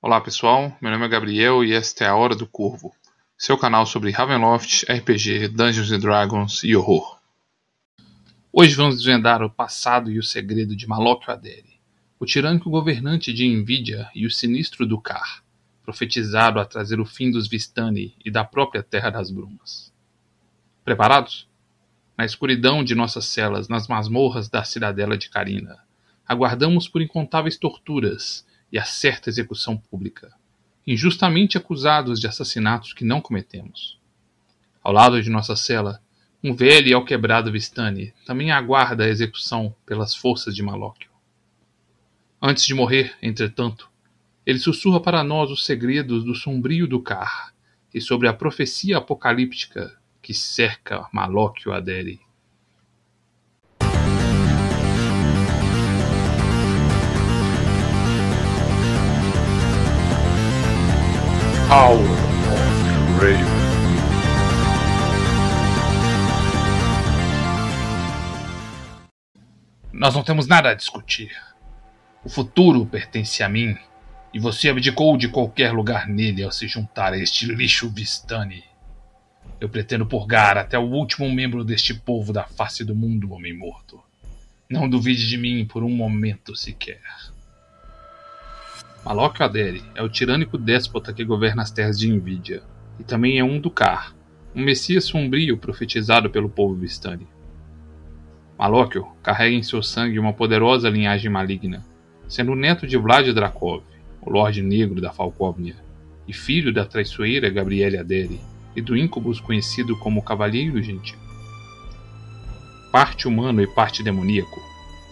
Olá 0.00 0.20
pessoal, 0.20 0.78
meu 0.80 0.92
nome 0.92 1.06
é 1.06 1.08
Gabriel 1.08 1.64
e 1.64 1.72
esta 1.72 2.04
é 2.04 2.06
a 2.06 2.14
Hora 2.14 2.36
do 2.36 2.46
Corvo, 2.46 2.94
seu 3.36 3.58
canal 3.58 3.84
sobre 3.84 4.12
Ravenloft, 4.12 4.84
RPG, 4.88 5.48
Dungeons 5.48 5.90
Dragons 6.00 6.62
e 6.62 6.76
horror. 6.76 7.18
Hoje 8.52 8.76
vamos 8.76 8.98
desvendar 8.98 9.42
o 9.42 9.50
passado 9.50 10.08
e 10.08 10.16
o 10.16 10.22
segredo 10.22 10.76
de 10.76 10.86
Malok 10.86 11.28
Aderi, 11.28 11.80
o 12.16 12.24
tirânico 12.24 12.70
governante 12.70 13.32
de 13.32 13.44
Envidia 13.44 14.08
e 14.14 14.24
o 14.24 14.30
sinistro 14.30 14.86
Dukar, 14.86 15.42
profetizado 15.82 16.60
a 16.60 16.64
trazer 16.64 17.00
o 17.00 17.04
fim 17.04 17.32
dos 17.32 17.48
Vistani 17.48 18.14
e 18.24 18.30
da 18.30 18.44
própria 18.44 18.84
Terra 18.84 19.10
das 19.10 19.32
Brumas. 19.32 19.92
Preparados? 20.84 21.48
Na 22.16 22.24
escuridão 22.24 22.84
de 22.84 22.94
nossas 22.94 23.26
celas, 23.26 23.68
nas 23.68 23.88
masmorras 23.88 24.48
da 24.48 24.62
cidadela 24.62 25.18
de 25.18 25.28
Karina, 25.28 25.76
aguardamos 26.24 26.88
por 26.88 27.02
incontáveis 27.02 27.56
torturas 27.56 28.46
e 28.72 28.78
a 28.78 28.84
certa 28.84 29.28
execução 29.28 29.76
pública, 29.76 30.32
injustamente 30.86 31.56
acusados 31.56 32.20
de 32.20 32.26
assassinatos 32.26 32.92
que 32.92 33.04
não 33.04 33.20
cometemos. 33.20 33.98
Ao 34.82 34.92
lado 34.92 35.22
de 35.22 35.30
nossa 35.30 35.56
cela, 35.56 36.02
um 36.42 36.54
velho 36.54 36.88
e 36.88 36.92
alquebrado 36.92 37.50
Vistani 37.50 38.14
também 38.24 38.50
aguarda 38.50 39.04
a 39.04 39.08
execução 39.08 39.74
pelas 39.84 40.14
forças 40.14 40.54
de 40.54 40.62
Malóquio. 40.62 41.10
Antes 42.40 42.64
de 42.64 42.74
morrer, 42.74 43.16
entretanto, 43.20 43.90
ele 44.46 44.58
sussurra 44.58 45.00
para 45.00 45.24
nós 45.24 45.50
os 45.50 45.64
segredos 45.64 46.24
do 46.24 46.34
sombrio 46.34 46.86
do 46.86 47.02
Car 47.02 47.52
e 47.92 48.00
sobre 48.00 48.28
a 48.28 48.32
profecia 48.32 48.98
apocalíptica 48.98 49.98
que 50.22 50.32
cerca 50.32 51.08
Malóquio 51.12 51.72
Adere. 51.72 52.20
Power 61.68 62.00
of 62.00 63.20
Raven. 63.20 63.44
Nós 69.92 70.14
não 70.14 70.22
temos 70.22 70.46
nada 70.46 70.70
a 70.70 70.74
discutir. 70.74 71.30
O 72.24 72.30
futuro 72.30 72.86
pertence 72.86 73.42
a 73.42 73.50
mim, 73.50 73.76
e 74.32 74.38
você 74.38 74.70
abdicou 74.70 75.18
de 75.18 75.28
qualquer 75.28 75.72
lugar 75.72 76.08
nele 76.08 76.42
ao 76.42 76.50
se 76.50 76.66
juntar 76.66 77.12
a 77.12 77.18
este 77.18 77.44
lixo 77.44 77.90
Vistani. 77.90 78.64
Eu 79.60 79.68
pretendo 79.68 80.06
purgar 80.06 80.56
até 80.56 80.78
o 80.78 80.90
último 80.90 81.30
membro 81.30 81.62
deste 81.62 81.92
povo 81.92 82.32
da 82.32 82.44
face 82.44 82.82
do 82.82 82.94
mundo, 82.94 83.30
homem 83.34 83.54
morto. 83.54 84.02
Não 84.70 84.88
duvide 84.88 85.28
de 85.28 85.36
mim 85.36 85.66
por 85.66 85.84
um 85.84 85.90
momento 85.90 86.56
sequer. 86.56 87.02
Malok 89.08 89.42
Adere 89.42 89.82
é 89.94 90.02
o 90.02 90.08
tirânico 90.10 90.58
déspota 90.58 91.14
que 91.14 91.24
governa 91.24 91.62
as 91.62 91.70
terras 91.70 91.98
de 91.98 92.10
Envidia, 92.10 92.62
e 93.00 93.02
também 93.02 93.38
é 93.38 93.42
um 93.42 93.58
Dukar, 93.58 94.14
um 94.54 94.62
messias 94.62 95.06
sombrio 95.06 95.56
profetizado 95.56 96.28
pelo 96.28 96.50
povo 96.50 96.74
Vistani. 96.74 97.26
Malóquio 98.58 99.08
carrega 99.22 99.56
em 99.56 99.62
seu 99.62 99.82
sangue 99.82 100.18
uma 100.18 100.34
poderosa 100.34 100.90
linhagem 100.90 101.30
maligna, 101.30 101.82
sendo 102.28 102.54
neto 102.54 102.86
de 102.86 102.98
Vlad 102.98 103.26
Drakov, 103.32 103.82
o 104.20 104.30
Lorde 104.30 104.60
Negro 104.60 105.00
da 105.00 105.10
Falcóvnia, 105.10 105.76
e 106.26 106.34
filho 106.34 106.70
da 106.70 106.84
traiçoeira 106.84 107.48
Gabriele 107.48 107.96
Adere 107.96 108.38
e 108.76 108.82
do 108.82 108.94
íncubus 108.94 109.40
conhecido 109.40 109.96
como 109.96 110.20
Cavalheiro 110.20 110.82
Gentil. 110.82 111.16
Parte 112.92 113.26
humano 113.26 113.62
e 113.62 113.66
parte 113.66 114.02
demoníaco, 114.02 114.60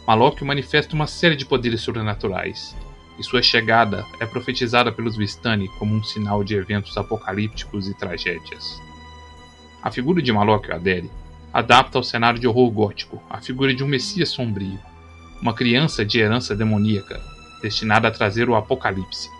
Malóquio 0.06 0.44
manifesta 0.44 0.94
uma 0.94 1.06
série 1.06 1.34
de 1.34 1.46
poderes 1.46 1.80
sobrenaturais, 1.80 2.76
e 3.18 3.22
sua 3.22 3.42
chegada 3.42 4.04
é 4.20 4.26
profetizada 4.26 4.92
pelos 4.92 5.16
Vistani 5.16 5.68
como 5.78 5.94
um 5.94 6.02
sinal 6.02 6.44
de 6.44 6.54
eventos 6.54 6.96
apocalípticos 6.96 7.88
e 7.88 7.94
tragédias. 7.94 8.80
A 9.82 9.90
figura 9.90 10.20
de 10.20 10.32
Malok 10.32 10.70
Adere 10.70 11.10
adapta 11.52 11.96
ao 11.96 12.04
cenário 12.04 12.38
de 12.38 12.46
horror 12.46 12.70
gótico 12.70 13.22
a 13.30 13.40
figura 13.40 13.74
de 13.74 13.82
um 13.82 13.88
messias 13.88 14.28
sombrio, 14.28 14.78
uma 15.40 15.54
criança 15.54 16.04
de 16.04 16.18
herança 16.18 16.54
demoníaca, 16.54 17.20
destinada 17.62 18.08
a 18.08 18.10
trazer 18.10 18.48
o 18.48 18.54
apocalipse. 18.54 19.30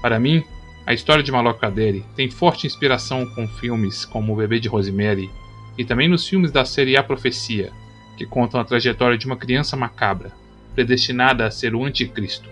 Para 0.00 0.20
mim, 0.20 0.44
a 0.86 0.92
história 0.92 1.22
de 1.22 1.32
Malok 1.32 1.64
Adere 1.64 2.04
tem 2.14 2.30
forte 2.30 2.66
inspiração 2.66 3.26
com 3.26 3.48
filmes 3.48 4.04
como 4.04 4.32
O 4.32 4.36
Bebê 4.36 4.60
de 4.60 4.68
Rosemary 4.68 5.30
e 5.76 5.84
também 5.84 6.08
nos 6.08 6.28
filmes 6.28 6.52
da 6.52 6.64
série 6.64 6.96
A 6.96 7.02
Profecia, 7.02 7.72
que 8.16 8.26
contam 8.26 8.60
a 8.60 8.64
trajetória 8.64 9.18
de 9.18 9.26
uma 9.26 9.36
criança 9.36 9.76
macabra, 9.76 10.30
predestinada 10.74 11.46
a 11.46 11.50
ser 11.50 11.74
o 11.74 11.84
anticristo 11.84 12.48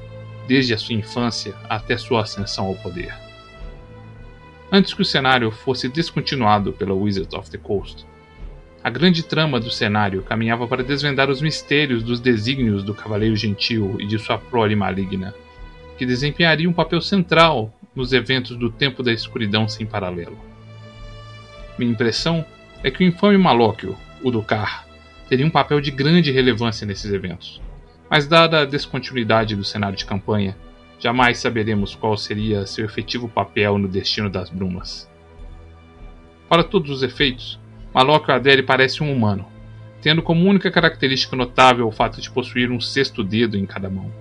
desde 0.52 0.74
a 0.74 0.78
sua 0.78 0.94
infância 0.94 1.54
até 1.66 1.96
sua 1.96 2.20
ascensão 2.20 2.66
ao 2.66 2.74
poder. 2.74 3.14
Antes 4.70 4.92
que 4.92 5.00
o 5.00 5.04
cenário 5.04 5.50
fosse 5.50 5.88
descontinuado 5.88 6.74
pela 6.74 6.92
Wizards 6.92 7.32
of 7.32 7.50
the 7.50 7.56
Coast, 7.56 8.04
a 8.84 8.90
grande 8.90 9.22
trama 9.22 9.58
do 9.58 9.70
cenário 9.70 10.22
caminhava 10.22 10.68
para 10.68 10.84
desvendar 10.84 11.30
os 11.30 11.40
mistérios 11.40 12.02
dos 12.02 12.20
desígnios 12.20 12.84
do 12.84 12.92
Cavaleiro 12.92 13.34
Gentil 13.34 13.96
e 13.98 14.06
de 14.06 14.18
sua 14.18 14.36
prole 14.36 14.76
maligna, 14.76 15.34
que 15.96 16.04
desempenharia 16.04 16.68
um 16.68 16.74
papel 16.74 17.00
central 17.00 17.72
nos 17.94 18.12
eventos 18.12 18.54
do 18.54 18.70
Tempo 18.70 19.02
da 19.02 19.10
Escuridão 19.10 19.66
sem 19.66 19.86
paralelo. 19.86 20.36
Minha 21.78 21.92
impressão 21.92 22.44
é 22.84 22.90
que 22.90 23.02
o 23.02 23.06
infame 23.06 23.38
Malóquio, 23.38 23.96
o 24.22 24.30
Ducar, 24.30 24.86
teria 25.30 25.46
um 25.46 25.50
papel 25.50 25.80
de 25.80 25.90
grande 25.90 26.30
relevância 26.30 26.86
nesses 26.86 27.10
eventos 27.10 27.61
mas 28.12 28.26
dada 28.26 28.60
a 28.60 28.66
descontinuidade 28.66 29.56
do 29.56 29.64
cenário 29.64 29.96
de 29.96 30.04
campanha, 30.04 30.54
jamais 30.98 31.38
saberemos 31.38 31.94
qual 31.94 32.14
seria 32.14 32.66
seu 32.66 32.84
efetivo 32.84 33.26
papel 33.26 33.78
no 33.78 33.88
destino 33.88 34.28
das 34.28 34.50
brumas. 34.50 35.10
Para 36.46 36.62
todos 36.62 36.90
os 36.90 37.02
efeitos, 37.02 37.58
Malok 37.94 38.30
Adere 38.30 38.62
parece 38.62 39.02
um 39.02 39.10
humano, 39.10 39.46
tendo 40.02 40.20
como 40.20 40.46
única 40.46 40.70
característica 40.70 41.34
notável 41.34 41.88
o 41.88 41.90
fato 41.90 42.20
de 42.20 42.30
possuir 42.30 42.70
um 42.70 42.78
sexto 42.78 43.24
dedo 43.24 43.56
em 43.56 43.64
cada 43.64 43.88
mão. 43.88 44.12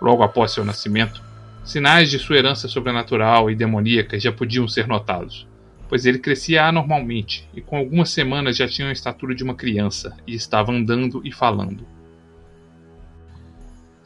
Logo 0.00 0.22
após 0.22 0.52
seu 0.52 0.64
nascimento, 0.64 1.22
sinais 1.62 2.08
de 2.10 2.18
sua 2.18 2.38
herança 2.38 2.68
sobrenatural 2.68 3.50
e 3.50 3.54
demoníaca 3.54 4.18
já 4.18 4.32
podiam 4.32 4.66
ser 4.66 4.86
notados, 4.86 5.46
pois 5.90 6.06
ele 6.06 6.18
crescia 6.18 6.64
anormalmente 6.64 7.46
e 7.54 7.60
com 7.60 7.76
algumas 7.76 8.08
semanas 8.08 8.56
já 8.56 8.66
tinha 8.66 8.88
a 8.88 8.92
estatura 8.92 9.34
de 9.34 9.44
uma 9.44 9.54
criança 9.54 10.16
e 10.26 10.34
estava 10.34 10.72
andando 10.72 11.20
e 11.22 11.30
falando. 11.30 11.95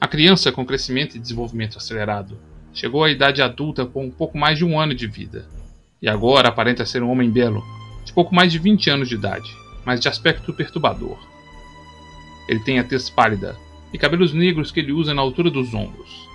A 0.00 0.08
criança 0.08 0.50
com 0.50 0.64
crescimento 0.64 1.14
e 1.14 1.20
desenvolvimento 1.20 1.76
acelerado 1.76 2.38
chegou 2.72 3.04
à 3.04 3.10
idade 3.10 3.42
adulta 3.42 3.84
com 3.84 4.06
um 4.06 4.10
pouco 4.10 4.38
mais 4.38 4.56
de 4.56 4.64
um 4.64 4.80
ano 4.80 4.94
de 4.94 5.06
vida, 5.06 5.46
e 6.00 6.08
agora 6.08 6.48
aparenta 6.48 6.86
ser 6.86 7.02
um 7.02 7.10
homem 7.10 7.30
belo, 7.30 7.62
de 8.02 8.10
pouco 8.10 8.34
mais 8.34 8.50
de 8.50 8.58
20 8.58 8.88
anos 8.88 9.10
de 9.10 9.14
idade, 9.14 9.54
mas 9.84 10.00
de 10.00 10.08
aspecto 10.08 10.54
perturbador. 10.54 11.18
Ele 12.48 12.60
tem 12.60 12.78
a 12.78 12.84
tez 12.84 13.10
pálida 13.10 13.54
e 13.92 13.98
cabelos 13.98 14.32
negros 14.32 14.72
que 14.72 14.80
ele 14.80 14.90
usa 14.90 15.12
na 15.12 15.20
altura 15.20 15.50
dos 15.50 15.74
ombros. 15.74 16.26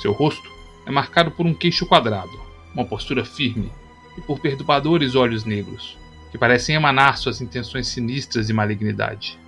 Seu 0.00 0.12
rosto 0.12 0.50
é 0.86 0.90
marcado 0.90 1.30
por 1.30 1.44
um 1.44 1.52
queixo 1.52 1.84
quadrado, 1.84 2.32
uma 2.72 2.86
postura 2.86 3.22
firme 3.22 3.70
e 4.16 4.22
por 4.22 4.40
perturbadores 4.40 5.14
olhos 5.14 5.44
negros, 5.44 5.98
que 6.32 6.38
parecem 6.38 6.74
emanar 6.74 7.18
suas 7.18 7.42
intenções 7.42 7.86
sinistras 7.86 8.48
e 8.48 8.54
malignidade. 8.54 9.38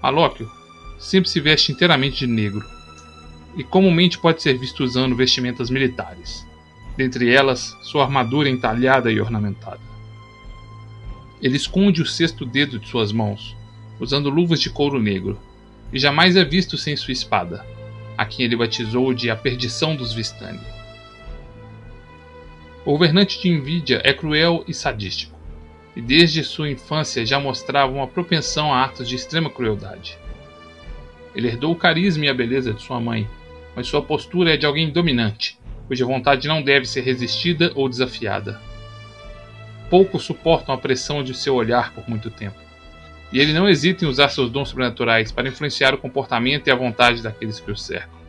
Alóquio 0.00 0.50
sempre 1.02 1.28
se 1.28 1.40
veste 1.40 1.72
inteiramente 1.72 2.20
de 2.20 2.26
negro, 2.28 2.64
e 3.56 3.64
comumente 3.64 4.18
pode 4.18 4.40
ser 4.40 4.56
visto 4.56 4.84
usando 4.84 5.16
vestimentas 5.16 5.68
militares, 5.68 6.46
dentre 6.96 7.28
elas 7.28 7.76
sua 7.82 8.04
armadura 8.04 8.48
entalhada 8.48 9.10
e 9.10 9.20
ornamentada. 9.20 9.80
Ele 11.42 11.56
esconde 11.56 12.00
o 12.00 12.06
sexto 12.06 12.46
dedo 12.46 12.78
de 12.78 12.88
suas 12.88 13.12
mãos, 13.12 13.56
usando 13.98 14.30
luvas 14.30 14.60
de 14.60 14.70
couro 14.70 15.02
negro, 15.02 15.38
e 15.92 15.98
jamais 15.98 16.36
é 16.36 16.44
visto 16.44 16.78
sem 16.78 16.96
sua 16.96 17.12
espada, 17.12 17.66
a 18.16 18.24
quem 18.24 18.46
ele 18.46 18.56
batizou 18.56 19.12
de 19.12 19.28
a 19.28 19.34
perdição 19.34 19.96
dos 19.96 20.12
Vistani. 20.12 20.60
O 22.84 22.92
governante 22.92 23.42
de 23.42 23.48
Envidia 23.48 24.00
é 24.04 24.12
cruel 24.12 24.64
e 24.68 24.72
sadístico, 24.72 25.36
e 25.96 26.00
desde 26.00 26.44
sua 26.44 26.70
infância 26.70 27.26
já 27.26 27.40
mostrava 27.40 27.92
uma 27.92 28.06
propensão 28.06 28.72
a 28.72 28.84
atos 28.84 29.08
de 29.08 29.16
extrema 29.16 29.50
crueldade. 29.50 30.16
Ele 31.34 31.48
herdou 31.48 31.72
o 31.72 31.76
carisma 31.76 32.26
e 32.26 32.28
a 32.28 32.34
beleza 32.34 32.72
de 32.72 32.82
sua 32.82 33.00
mãe, 33.00 33.28
mas 33.74 33.86
sua 33.86 34.02
postura 34.02 34.54
é 34.54 34.56
de 34.56 34.66
alguém 34.66 34.90
dominante, 34.90 35.58
cuja 35.86 36.04
vontade 36.04 36.46
não 36.46 36.62
deve 36.62 36.86
ser 36.86 37.02
resistida 37.02 37.72
ou 37.74 37.88
desafiada. 37.88 38.60
Poucos 39.88 40.24
suportam 40.24 40.74
a 40.74 40.78
pressão 40.78 41.22
de 41.22 41.34
seu 41.34 41.54
olhar 41.54 41.92
por 41.92 42.08
muito 42.08 42.30
tempo, 42.30 42.58
e 43.32 43.40
ele 43.40 43.52
não 43.52 43.68
hesita 43.68 44.04
em 44.04 44.08
usar 44.08 44.28
seus 44.28 44.50
dons 44.50 44.68
sobrenaturais 44.68 45.32
para 45.32 45.48
influenciar 45.48 45.94
o 45.94 45.98
comportamento 45.98 46.66
e 46.66 46.70
a 46.70 46.76
vontade 46.76 47.22
daqueles 47.22 47.60
que 47.60 47.70
o 47.70 47.76
cercam. 47.76 48.20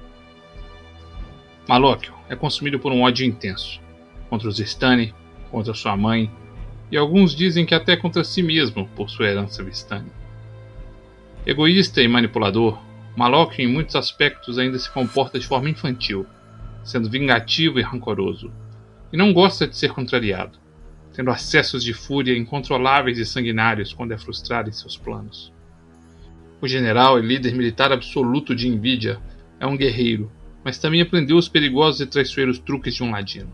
Malóquio 1.67 2.13
é 2.29 2.35
consumido 2.35 2.79
por 2.79 2.91
um 2.91 3.01
ódio 3.01 3.25
intenso 3.25 3.81
contra 4.29 4.49
os 4.49 4.57
Vistani, 4.57 5.13
contra 5.51 5.73
sua 5.73 5.95
mãe, 5.95 6.31
e 6.91 6.97
alguns 6.97 7.35
dizem 7.35 7.65
que 7.65 7.75
até 7.75 7.95
contra 7.95 8.23
si 8.23 8.41
mesmo 8.41 8.88
por 8.95 9.09
sua 9.09 9.27
herança 9.27 9.63
Vistani. 9.63 10.11
Egoísta 11.45 12.01
e 12.01 12.07
manipulador, 12.07 12.79
Malok, 13.15 13.62
em 13.62 13.68
muitos 13.68 13.95
aspectos, 13.95 14.57
ainda 14.57 14.80
se 14.80 14.89
comporta 14.89 15.38
de 15.38 15.45
forma 15.45 15.69
infantil, 15.69 16.25
sendo 16.83 17.10
vingativo 17.10 17.80
e 17.80 17.83
rancoroso, 17.83 18.51
e 19.12 19.18
não 19.18 19.31
gosta 19.31 19.68
de 19.68 19.77
ser 19.77 19.92
contrariado, 19.92 20.57
tendo 21.13 21.30
acessos 21.30 21.83
de 21.83 21.94
fúria 21.94 22.36
incontroláveis 22.36 23.19
e 23.19 23.25
sanguinários 23.25 23.94
quando 23.94 24.13
é 24.13 24.18
frustrado 24.18 24.69
em 24.69 24.74
seus 24.74 24.98
planos. 24.98 25.54
O 26.60 26.68
general 26.68 27.19
e 27.19 27.21
líder 27.21 27.54
militar 27.54 27.92
absoluto 27.92 28.56
de 28.56 28.68
Nvidia 28.68 29.19
é 29.59 29.68
um 29.68 29.77
guerreiro, 29.77 30.31
mas 30.63 30.80
também 30.80 31.01
aprendeu 31.01 31.38
os 31.38 31.48
perigosos 31.48 32.01
e 32.01 32.07
traiçoeiros 32.07 32.57
truques 32.57 32.95
de 32.95 33.04
um 33.04 33.12
ladino. 33.12 33.54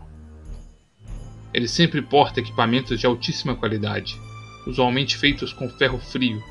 Ele 1.52 1.68
sempre 1.68 2.00
porta 2.00 2.40
equipamentos 2.40 2.98
de 2.98 3.06
altíssima 3.06 3.54
qualidade, 3.54 4.18
usualmente 4.66 5.18
feitos 5.18 5.52
com 5.52 5.68
ferro 5.68 5.98
frio, 5.98 6.42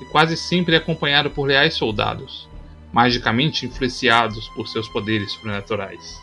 e 0.00 0.04
quase 0.06 0.36
sempre 0.36 0.74
é 0.74 0.78
acompanhado 0.78 1.30
por 1.30 1.46
leais 1.46 1.74
soldados, 1.74 2.48
magicamente 2.94 3.66
influenciados 3.66 4.48
por 4.50 4.68
seus 4.68 4.88
poderes 4.88 5.32
sobrenaturais. 5.32 6.22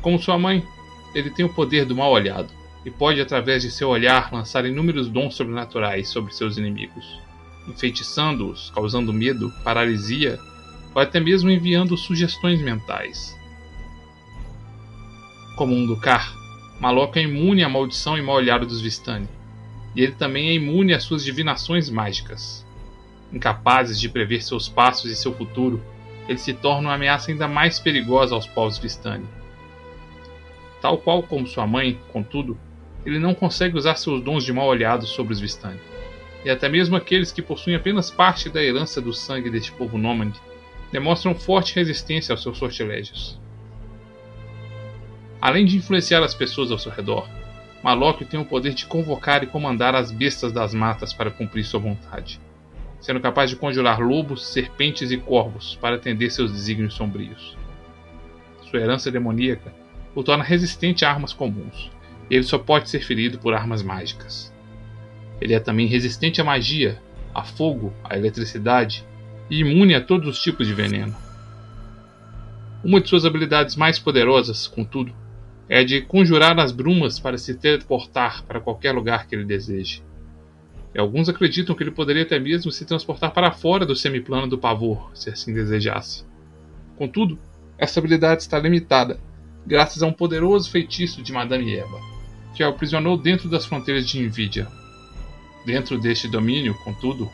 Como 0.00 0.22
sua 0.22 0.38
mãe, 0.38 0.64
ele 1.12 1.28
tem 1.28 1.44
o 1.44 1.52
poder 1.52 1.84
do 1.84 1.96
mal 1.96 2.12
olhado 2.12 2.48
e 2.84 2.90
pode, 2.90 3.20
através 3.20 3.62
de 3.62 3.70
seu 3.72 3.88
olhar, 3.88 4.32
lançar 4.32 4.64
inúmeros 4.64 5.08
dons 5.08 5.34
sobrenaturais 5.34 6.08
sobre 6.08 6.32
seus 6.32 6.56
inimigos, 6.56 7.04
enfeitiçando-os, 7.66 8.70
causando 8.70 9.12
medo, 9.12 9.52
paralisia 9.64 10.38
ou 10.94 11.02
até 11.02 11.18
mesmo 11.18 11.50
enviando 11.50 11.96
sugestões 11.96 12.62
mentais. 12.62 13.36
Como 15.56 15.74
um 15.74 15.84
Dukar, 15.84 16.32
Malok 16.78 17.18
é 17.18 17.22
imune 17.22 17.64
à 17.64 17.68
maldição 17.68 18.16
e 18.16 18.22
mal 18.22 18.36
olhado 18.36 18.64
dos 18.64 18.80
Vistani, 18.80 19.28
e 19.96 20.00
ele 20.00 20.12
também 20.12 20.50
é 20.50 20.54
imune 20.54 20.94
às 20.94 21.02
suas 21.02 21.24
divinações 21.24 21.90
mágicas. 21.90 22.67
Incapazes 23.32 24.00
de 24.00 24.08
prever 24.08 24.42
seus 24.42 24.68
passos 24.68 25.10
e 25.10 25.16
seu 25.16 25.34
futuro, 25.34 25.82
ele 26.28 26.38
se 26.38 26.52
torna 26.54 26.88
uma 26.88 26.94
ameaça 26.94 27.30
ainda 27.30 27.48
mais 27.48 27.78
perigosa 27.78 28.34
aos 28.34 28.46
povos 28.46 28.78
Vistani. 28.78 29.26
Tal 30.80 30.98
qual 30.98 31.22
como 31.22 31.46
sua 31.46 31.66
mãe, 31.66 31.98
contudo, 32.12 32.58
ele 33.04 33.18
não 33.18 33.34
consegue 33.34 33.76
usar 33.76 33.96
seus 33.96 34.22
dons 34.22 34.44
de 34.44 34.52
mal 34.52 34.66
olhado 34.66 35.06
sobre 35.06 35.32
os 35.32 35.40
Vistani. 35.40 35.80
E 36.44 36.50
até 36.50 36.68
mesmo 36.68 36.96
aqueles 36.96 37.32
que 37.32 37.42
possuem 37.42 37.76
apenas 37.76 38.10
parte 38.10 38.48
da 38.48 38.62
herança 38.62 39.00
do 39.00 39.12
sangue 39.12 39.50
deste 39.50 39.72
povo 39.72 39.98
nômade 39.98 40.40
demonstram 40.92 41.34
forte 41.34 41.74
resistência 41.74 42.32
aos 42.32 42.42
seus 42.42 42.56
sortilégios. 42.58 43.38
Além 45.40 45.64
de 45.64 45.76
influenciar 45.76 46.22
as 46.22 46.34
pessoas 46.34 46.70
ao 46.70 46.78
seu 46.78 46.90
redor, 46.90 47.28
Malok 47.82 48.24
tem 48.24 48.40
o 48.40 48.44
poder 48.44 48.74
de 48.74 48.86
convocar 48.86 49.42
e 49.42 49.46
comandar 49.46 49.94
as 49.94 50.10
bestas 50.10 50.52
das 50.52 50.74
matas 50.74 51.12
para 51.12 51.30
cumprir 51.30 51.64
sua 51.64 51.78
vontade, 51.78 52.40
sendo 53.00 53.20
capaz 53.20 53.50
de 53.50 53.56
conjurar 53.56 54.00
lobos, 54.00 54.46
serpentes 54.46 55.10
e 55.10 55.16
corvos 55.16 55.76
para 55.80 55.96
atender 55.96 56.30
seus 56.30 56.52
desígnios 56.52 56.94
sombrios. 56.94 57.56
Sua 58.70 58.80
herança 58.80 59.10
demoníaca 59.10 59.72
o 60.14 60.22
torna 60.22 60.42
resistente 60.42 61.04
a 61.04 61.10
armas 61.10 61.32
comuns, 61.32 61.90
e 62.28 62.34
ele 62.34 62.44
só 62.44 62.58
pode 62.58 62.90
ser 62.90 63.00
ferido 63.00 63.38
por 63.38 63.54
armas 63.54 63.82
mágicas. 63.82 64.52
Ele 65.40 65.54
é 65.54 65.60
também 65.60 65.86
resistente 65.86 66.40
à 66.40 66.44
magia, 66.44 67.00
a 67.32 67.44
fogo, 67.44 67.92
à 68.02 68.16
eletricidade 68.16 69.06
e 69.48 69.60
imune 69.60 69.94
a 69.94 70.00
todos 70.00 70.28
os 70.28 70.42
tipos 70.42 70.66
de 70.66 70.74
veneno. 70.74 71.14
Uma 72.82 73.00
de 73.00 73.08
suas 73.08 73.24
habilidades 73.24 73.76
mais 73.76 73.98
poderosas, 73.98 74.66
contudo, 74.66 75.14
é 75.68 75.78
a 75.78 75.84
de 75.84 76.00
conjurar 76.00 76.58
as 76.58 76.72
brumas 76.72 77.20
para 77.20 77.38
se 77.38 77.54
teleportar 77.54 78.42
para 78.44 78.60
qualquer 78.60 78.92
lugar 78.92 79.26
que 79.26 79.34
ele 79.34 79.44
deseje. 79.44 80.02
E 80.98 81.00
alguns 81.00 81.28
acreditam 81.28 81.76
que 81.76 81.84
ele 81.84 81.92
poderia 81.92 82.24
até 82.24 82.40
mesmo 82.40 82.72
se 82.72 82.84
transportar 82.84 83.30
para 83.30 83.52
fora 83.52 83.86
do 83.86 83.94
semiplano 83.94 84.48
do 84.48 84.58
pavor, 84.58 85.12
se 85.14 85.30
assim 85.30 85.54
desejasse. 85.54 86.24
Contudo, 86.96 87.38
essa 87.78 88.00
habilidade 88.00 88.42
está 88.42 88.58
limitada, 88.58 89.20
graças 89.64 90.02
a 90.02 90.06
um 90.08 90.12
poderoso 90.12 90.68
feitiço 90.68 91.22
de 91.22 91.32
Madame 91.32 91.72
Eva, 91.72 92.00
que 92.52 92.64
a 92.64 92.68
aprisionou 92.68 93.16
dentro 93.16 93.48
das 93.48 93.64
fronteiras 93.64 94.08
de 94.08 94.20
Nvidia. 94.20 94.66
Dentro 95.64 96.00
deste 96.00 96.26
domínio, 96.26 96.74
contudo, 96.82 97.30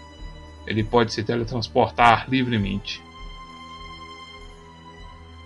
ele 0.67 0.85
pode 0.85 1.15
se 1.15 1.23
teletransportar 1.25 2.29
livremente. 2.29 3.03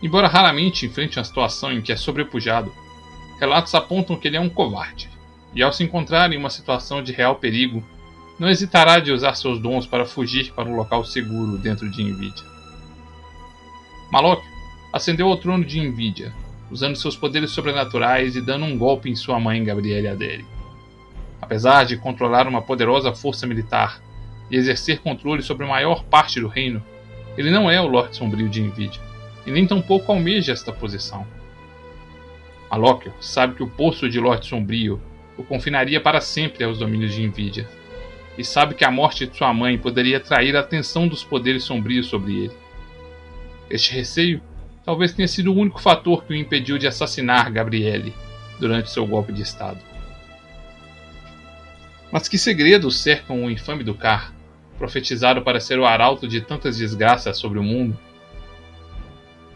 Embora 0.03 0.27
raramente 0.27 0.87
enfrente 0.87 1.21
uma 1.21 1.25
situação 1.25 1.71
em 1.71 1.81
que 1.81 1.93
é 1.93 1.97
sobrepujado, 1.97 2.75
relatos 3.39 3.77
apontam 3.77 4.17
que 4.17 4.27
ele 4.27 4.37
é 4.37 4.41
um 4.41 4.51
covarde, 4.51 5.09
e 5.55 5.63
ao 5.63 5.73
se 5.73 5.85
encontrar 5.85 6.33
em 6.33 6.37
uma 6.37 6.51
situação 6.51 7.01
de 7.01 7.13
real 7.13 7.37
perigo, 7.37 7.81
não 8.39 8.49
hesitará 8.49 9.01
de 9.01 9.11
usar 9.11 9.35
seus 9.35 9.59
dons 9.59 9.87
para 9.87 10.07
fugir 10.07 10.53
para 10.53 10.69
um 10.69 10.77
local 10.77 11.05
seguro 11.05 11.59
dentro 11.59 11.91
de 11.91 12.03
Nvidia. 12.05 12.47
Malok 14.13 14.43
ascendeu 14.93 15.29
ao 15.29 15.37
trono 15.37 15.65
de 15.65 15.81
Nvidia, 15.81 16.33
usando 16.71 16.97
seus 16.97 17.17
poderes 17.17 17.51
sobrenaturais 17.51 18.37
e 18.37 18.41
dando 18.41 18.65
um 18.65 18.79
golpe 18.79 19.11
em 19.11 19.17
sua 19.17 19.41
mãe 19.41 19.65
Gabriele 19.65 20.09
Adere. 20.09 20.47
Apesar 21.41 21.85
de 21.85 21.97
controlar 21.97 22.47
uma 22.47 22.63
poderosa 22.63 23.13
força 23.13 23.47
militar 23.47 24.01
e 24.51 24.57
exercer 24.57 25.01
controle 25.01 25.43
sobre 25.43 25.65
a 25.65 25.69
maior 25.69 26.05
parte 26.05 26.41
do 26.41 26.49
reino, 26.49 26.83
ele 27.37 27.51
não 27.51 27.71
é 27.71 27.81
o 27.81 27.87
Lorde 27.87 28.17
Sombrio 28.17 28.49
de 28.49 28.63
Nvidia 28.63 29.01
e 29.47 29.51
nem 29.51 29.67
tampouco 29.67 30.13
almeja 30.13 30.53
esta 30.53 30.73
posição. 30.73 31.27
Alóquio 32.71 33.13
sabe 33.21 33.55
que 33.55 33.63
o 33.63 33.69
poço 33.69 34.09
de 34.09 34.21
Lorde 34.21 34.47
Sombrio 34.47 35.01
o 35.37 35.45
confinaria 35.45 36.01
para 36.01 36.21
sempre 36.21 36.65
aos 36.65 36.79
domínios 36.79 37.15
de 37.15 37.27
Nvidia, 37.27 37.69
e 38.39 38.45
sabe 38.45 38.75
que 38.75 38.85
a 38.85 38.91
morte 38.91 39.27
de 39.27 39.37
sua 39.37 39.53
mãe 39.53 39.77
poderia 39.77 40.17
atrair 40.17 40.57
a 40.57 40.61
atenção 40.61 41.07
dos 41.07 41.25
poderes 41.25 41.65
sombrios 41.65 42.07
sobre 42.07 42.45
ele. 42.45 42.57
Este 43.69 43.93
receio 43.93 44.41
talvez 44.85 45.13
tenha 45.13 45.29
sido 45.29 45.53
o 45.53 45.57
único 45.57 45.83
fator 45.83 46.25
que 46.25 46.33
o 46.33 46.37
impediu 46.37 46.79
de 46.79 46.87
assassinar 46.87 47.51
Gabriele 47.53 48.15
durante 48.59 48.91
seu 48.91 49.07
golpe 49.07 49.33
de 49.33 49.43
Estado. 49.43 49.81
Mas 52.11 52.29
que 52.29 52.39
segredos 52.39 52.99
cercam 53.01 53.45
o 53.45 53.51
infame 53.51 53.85
Ducar, 53.85 54.33
profetizado 54.79 55.43
para 55.43 55.61
ser 55.61 55.79
o 55.79 55.85
arauto 55.85 56.27
de 56.27 56.41
tantas 56.41 56.79
desgraças 56.79 57.37
sobre 57.37 57.59
o 57.59 57.63
mundo 57.63 57.99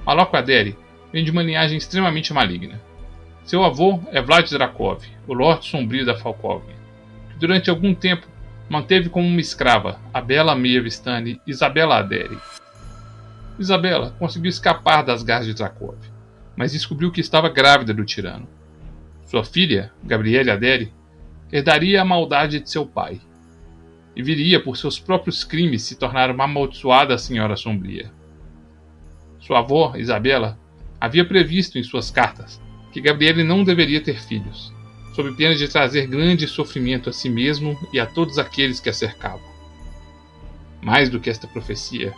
Malok 0.05 0.37
Aderi 0.37 0.76
vem 1.12 1.25
de 1.25 1.31
uma 1.31 1.43
linhagem 1.43 1.79
extremamente 1.79 2.32
maligna. 2.32 2.81
Seu 3.44 3.64
avô 3.64 4.00
é 4.11 4.20
Vlad 4.20 4.49
Drakov, 4.50 5.02
o 5.26 5.32
Lorde 5.32 5.67
Sombrio 5.67 6.05
da 6.05 6.17
Falkovia, 6.17 6.75
que 7.31 7.38
durante 7.38 7.70
algum 7.70 7.94
tempo 7.94 8.26
manteve 8.73 9.11
como 9.11 9.29
uma 9.29 9.39
escrava 9.39 10.01
a 10.15 10.21
bela 10.23 10.57
Meia 10.57 10.83
Isabela 11.47 11.99
Aderi. 11.99 12.39
Isabela 13.59 14.17
conseguiu 14.19 14.49
escapar 14.49 15.03
das 15.03 15.23
garras 15.23 15.47
de 15.47 15.53
Drakov, 15.53 15.99
mas 16.56 16.73
descobriu 16.73 17.13
que 17.13 17.20
estava 17.20 17.51
grávida 17.51 17.93
do 17.93 18.03
tirano. 18.03 18.49
Sua 19.27 19.44
filha, 19.44 19.93
Gabriele 20.03 20.51
Aderi, 20.51 20.91
herdaria 21.53 22.01
a 22.01 22.05
maldade 22.05 22.61
de 22.61 22.70
seu 22.70 22.87
pai 22.87 23.20
e 24.17 24.23
viria 24.23 24.58
por 24.58 24.79
seus 24.79 24.99
próprios 24.99 25.44
crimes 25.44 25.82
se 25.82 25.99
tornar 25.99 26.31
uma 26.31 26.44
amaldiçoada 26.44 27.19
Senhora 27.19 27.56
Sombria. 27.56 28.11
Sua 29.39 29.58
avó, 29.58 29.93
Isabela, 29.96 30.58
havia 30.99 31.27
previsto 31.27 31.79
em 31.79 31.82
suas 31.82 32.11
cartas 32.11 32.58
que 32.91 33.03
Gabriele 33.03 33.44
não 33.44 33.65
deveria 33.65 34.01
ter 34.01 34.19
filhos, 34.19 34.73
sob 35.15 35.33
pena 35.33 35.55
de 35.55 35.69
trazer 35.69 36.07
grande 36.07 36.47
sofrimento 36.47 37.11
a 37.11 37.13
si 37.13 37.29
mesmo 37.29 37.79
e 37.93 38.01
a 38.01 38.07
todos 38.07 38.39
aqueles 38.39 38.81
que 38.81 38.89
a 38.89 38.93
cercavam. 38.93 39.53
Mais 40.81 41.09
do 41.09 41.21
que 41.21 41.31
esta 41.31 41.47
profecia, 41.47 42.13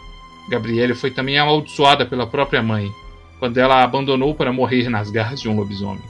Gabriele 0.49 0.95
foi 0.95 1.11
também 1.11 1.39
amaldiçoada 1.39 2.07
pela 2.07 2.27
própria 2.27 2.63
mãe, 2.63 2.91
quando 3.39 3.59
ela 3.59 3.77
a 3.77 3.85
abandonou 3.85 4.35
para 4.35 4.53
morrer 4.53 4.89
nas 4.89 5.11
garras 5.11 5.41
de 5.41 5.49
um 5.49 5.57
lobisomem. 5.57 6.05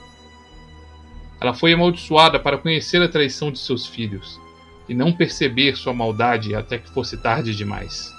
Ela 1.41 1.55
foi 1.55 1.73
amaldiçoada 1.73 2.39
para 2.39 2.59
conhecer 2.59 3.03
a 3.03 3.09
traição 3.09 3.51
de 3.51 3.59
seus 3.59 3.87
filhos 3.87 4.41
e 4.89 4.95
não 4.95 5.13
perceber 5.13 5.77
sua 5.77 5.93
maldade 5.93 6.55
até 6.55 6.79
que 6.79 6.91
fosse 6.91 7.17
tarde 7.17 7.55
demais. 7.55 8.13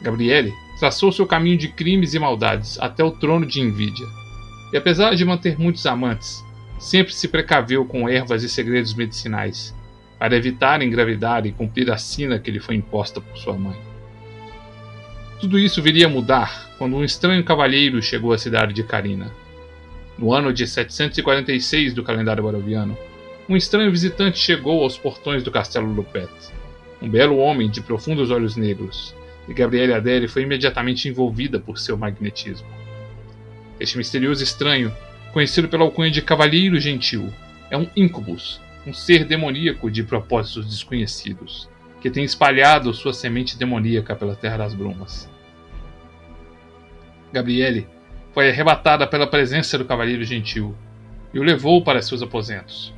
Gabriele 0.00 0.52
traçou 0.78 1.12
seu 1.12 1.26
caminho 1.26 1.56
de 1.56 1.68
crimes 1.68 2.12
e 2.12 2.18
maldades 2.18 2.78
até 2.80 3.04
o 3.04 3.12
trono 3.12 3.46
de 3.46 3.60
Envidia. 3.60 4.06
E 4.72 4.76
apesar 4.76 5.14
de 5.14 5.24
manter 5.24 5.58
muitos 5.58 5.86
amantes, 5.86 6.44
sempre 6.82 7.14
se 7.14 7.28
precaveu 7.28 7.84
com 7.84 8.08
ervas 8.08 8.42
e 8.42 8.48
segredos 8.48 8.92
medicinais, 8.92 9.72
para 10.18 10.36
evitar 10.36 10.82
engravidar 10.82 11.46
e 11.46 11.52
cumprir 11.52 11.88
a 11.92 11.96
sina 11.96 12.40
que 12.40 12.50
lhe 12.50 12.58
foi 12.58 12.74
imposta 12.74 13.20
por 13.20 13.38
sua 13.38 13.54
mãe. 13.54 13.78
Tudo 15.40 15.60
isso 15.60 15.80
viria 15.80 16.06
a 16.06 16.10
mudar 16.10 16.74
quando 16.78 16.96
um 16.96 17.04
estranho 17.04 17.44
cavalheiro 17.44 18.02
chegou 18.02 18.32
à 18.32 18.38
cidade 18.38 18.74
de 18.74 18.82
Carina. 18.82 19.30
No 20.18 20.32
ano 20.34 20.52
de 20.52 20.66
746 20.66 21.94
do 21.94 22.02
calendário 22.02 22.42
baroviano, 22.42 22.98
um 23.48 23.56
estranho 23.56 23.90
visitante 23.92 24.40
chegou 24.40 24.82
aos 24.82 24.98
portões 24.98 25.44
do 25.44 25.52
castelo 25.52 25.86
Lupet. 25.86 26.30
Um 27.00 27.08
belo 27.08 27.36
homem 27.36 27.70
de 27.70 27.80
profundos 27.80 28.32
olhos 28.32 28.56
negros, 28.56 29.14
e 29.48 29.54
Gabriele 29.54 29.94
Adele 29.94 30.26
foi 30.26 30.42
imediatamente 30.42 31.08
envolvida 31.08 31.60
por 31.60 31.78
seu 31.78 31.96
magnetismo. 31.96 32.66
Este 33.78 33.96
misterioso 33.96 34.42
estranho, 34.42 34.92
conhecido 35.32 35.68
pela 35.68 35.84
alcunha 35.84 36.10
de 36.10 36.22
Cavalheiro 36.22 36.78
Gentil, 36.78 37.32
é 37.70 37.76
um 37.76 37.88
incubus, 37.96 38.60
um 38.86 38.92
ser 38.92 39.24
demoníaco 39.24 39.90
de 39.90 40.02
propósitos 40.02 40.66
desconhecidos, 40.66 41.68
que 42.00 42.10
tem 42.10 42.24
espalhado 42.24 42.92
sua 42.92 43.12
semente 43.12 43.56
demoníaca 43.56 44.14
pela 44.14 44.36
Terra 44.36 44.58
das 44.58 44.74
Brumas. 44.74 45.30
Gabriele 47.32 47.86
foi 48.34 48.50
arrebatada 48.50 49.06
pela 49.06 49.26
presença 49.26 49.78
do 49.78 49.84
Cavaleiro 49.84 50.24
Gentil 50.24 50.76
e 51.32 51.38
o 51.38 51.42
levou 51.42 51.82
para 51.82 52.02
seus 52.02 52.22
aposentos. 52.22 52.94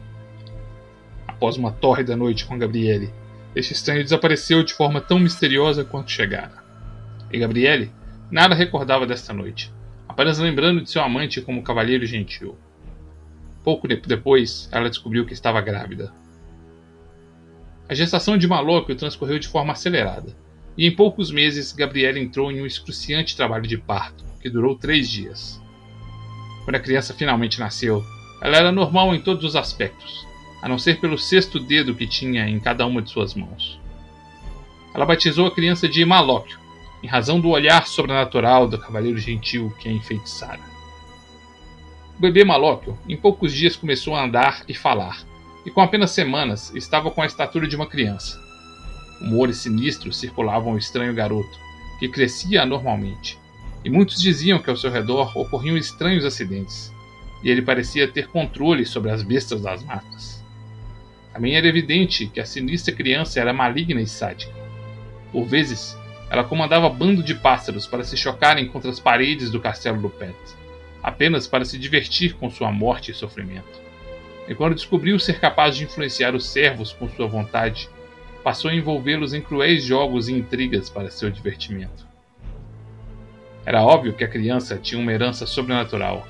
Após 1.27 1.57
uma 1.57 1.73
tórrida 1.73 2.17
noite 2.17 2.45
com 2.47 2.59
Gabriele, 2.59 3.13
este 3.55 3.73
estranho 3.73 4.03
desapareceu 4.03 4.63
de 4.65 4.73
forma 4.73 5.01
tão 5.01 5.19
misteriosa 5.19 5.85
quanto 5.85 6.11
chegara. 6.11 6.65
E 7.33 7.39
Gabriele 7.39 7.93
nada 8.31 8.55
recordava 8.55 9.07
desta 9.07 9.33
noite, 9.33 9.73
apenas 10.15 10.39
lembrando 10.39 10.81
de 10.81 10.89
seu 10.89 11.03
amante 11.03 11.41
como 11.41 11.65
Cavaleiro 11.65 12.07
Gentil. 12.07 12.57
Pouco 13.65 13.89
depois, 13.89 14.69
ela 14.71 14.89
descobriu 14.89 15.27
que 15.27 15.33
estava 15.33 15.61
grávida. 15.61 16.15
A 17.89 17.95
gestação 17.95 18.39
de 18.39 18.47
Malóquio 18.47 18.95
transcorreu 18.95 19.41
de 19.41 19.49
forma 19.49 19.73
acelerada, 19.73 20.33
e 20.79 20.87
em 20.87 20.95
poucos 20.95 21.33
meses 21.33 21.73
Gabriela 21.73 22.21
entrou 22.21 22.53
em 22.53 22.63
um 22.63 22.67
excruciante 22.67 23.37
trabalho 23.37 23.67
de 23.67 23.77
parto, 23.77 24.25
que 24.41 24.49
durou 24.49 24.77
três 24.77 25.11
dias. 25.11 25.61
Quando 26.63 26.77
a 26.77 26.81
criança 26.81 27.13
finalmente 27.13 27.59
nasceu, 27.59 28.05
ela 28.41 28.57
era 28.57 28.71
normal 28.71 29.17
em 29.17 29.21
todos 29.21 29.43
os 29.43 29.57
aspectos, 29.57 30.25
a 30.63 30.69
não 30.69 30.79
ser 30.79 31.01
pelo 31.01 31.19
sexto 31.19 31.59
dedo 31.59 31.93
que 31.93 32.07
tinha 32.07 32.49
em 32.49 32.61
cada 32.61 32.87
uma 32.87 33.03
de 33.03 33.11
suas 33.11 33.35
mãos. 33.35 33.81
Ela 34.95 35.07
batizou 35.07 35.49
a 35.49 35.53
criança 35.53 35.89
de 35.89 36.05
Malóquio, 36.05 36.57
em 37.05 37.07
razão 37.07 37.39
do 37.39 37.51
olhar 37.51 37.87
sobrenatural 37.87 38.67
do 38.67 38.79
cavaleiro 38.79 39.19
gentil 39.19 39.71
que 39.79 39.91
a 39.91 39.93
enfeitiçara. 39.93 40.61
O 42.17 42.21
bebê 42.23 42.43
Malóquio, 42.45 42.99
em 43.07 43.15
poucos 43.15 43.53
dias, 43.53 43.77
começou 43.77 44.17
a 44.17 44.25
andar 44.25 44.65
e 44.67 44.73
falar, 44.73 45.23
e 45.67 45.71
com 45.71 45.83
apenas 45.83 46.13
semanas 46.13 46.75
estava 46.75 47.11
com 47.11 47.21
a 47.21 47.27
estatura 47.27 47.69
de 47.69 47.77
uma 47.77 47.87
criança. 47.87 48.41
Humores 49.21 49.59
sinistros 49.59 50.19
circulavam 50.19 50.73
ao 50.73 50.79
estranho 50.79 51.13
garoto, 51.13 51.59
que 51.99 52.09
crescia 52.09 52.63
anormalmente, 52.63 53.39
e 53.85 53.91
muitos 53.91 54.19
diziam 54.19 54.59
que 54.59 54.71
ao 54.71 54.77
seu 54.77 54.91
redor 54.91 55.37
ocorriam 55.37 55.77
estranhos 55.77 56.25
acidentes, 56.25 56.91
e 57.43 57.51
ele 57.51 57.61
parecia 57.61 58.09
ter 58.09 58.29
controle 58.29 58.87
sobre 58.87 59.11
as 59.11 59.23
bestas 59.23 59.61
das 59.61 59.85
matas. 59.85 60.43
Também 61.35 61.55
era 61.55 61.67
evidente 61.67 62.29
que 62.29 62.41
a 62.41 62.47
sinistra 62.47 62.95
criança 62.95 63.41
era 63.41 63.53
maligna 63.53 64.01
e 64.01 64.07
sádica. 64.07 64.55
Por 65.31 65.45
vezes, 65.45 65.95
ela 66.31 66.45
comandava 66.45 66.89
bando 66.89 67.23
de 67.23 67.35
pássaros 67.35 67.87
para 67.87 68.05
se 68.05 68.17
chocarem 68.17 68.67
contra 68.67 68.91
as 68.91 68.99
paredes 68.99 69.51
do 69.51 69.61
castelo 69.61 70.01
do 70.01 70.09
Pet, 70.09 70.35
apenas 71.03 71.47
para 71.47 71.65
se 71.65 71.79
divertir 71.79 72.35
com 72.35 72.51
sua 72.51 72.73
morte 72.73 73.11
e 73.11 73.15
sofrimento. 73.15 73.83
E 74.49 74.55
quando 74.55 74.75
descobriu 74.75 75.19
ser 75.19 75.39
capaz 75.39 75.77
de 75.77 75.85
influenciar 75.85 76.35
os 76.35 76.47
servos 76.47 76.93
com 76.93 77.09
sua 77.09 77.27
vontade, 77.27 77.89
passou 78.43 78.71
a 78.71 78.75
envolvê-los 78.75 79.33
em 79.33 79.41
cruéis 79.41 79.85
jogos 79.85 80.29
e 80.29 80.33
intrigas 80.33 80.91
para 80.91 81.11
seu 81.11 81.31
divertimento. 81.31 82.07
Era 83.65 83.83
óbvio 83.83 84.13
que 84.13 84.25
a 84.25 84.29
criança 84.29 84.77
tinha 84.77 85.01
uma 85.01 85.13
herança 85.13 85.47
sobrenatural, 85.47 86.29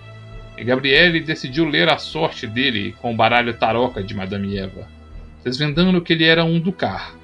e 0.57 0.63
Gabriele 0.63 1.21
decidiu 1.21 1.65
ler 1.65 1.89
a 1.89 1.99
sorte 1.99 2.47
dele 2.47 2.95
com 3.01 3.13
o 3.13 3.17
baralho 3.17 3.55
taroca 3.55 4.03
de 4.03 4.15
Madame 4.15 4.57
Eva, 4.57 4.89
desvendando 5.43 6.01
que 6.01 6.13
ele 6.13 6.25
era 6.25 6.45
um 6.45 6.61
Ducar, 6.61 7.17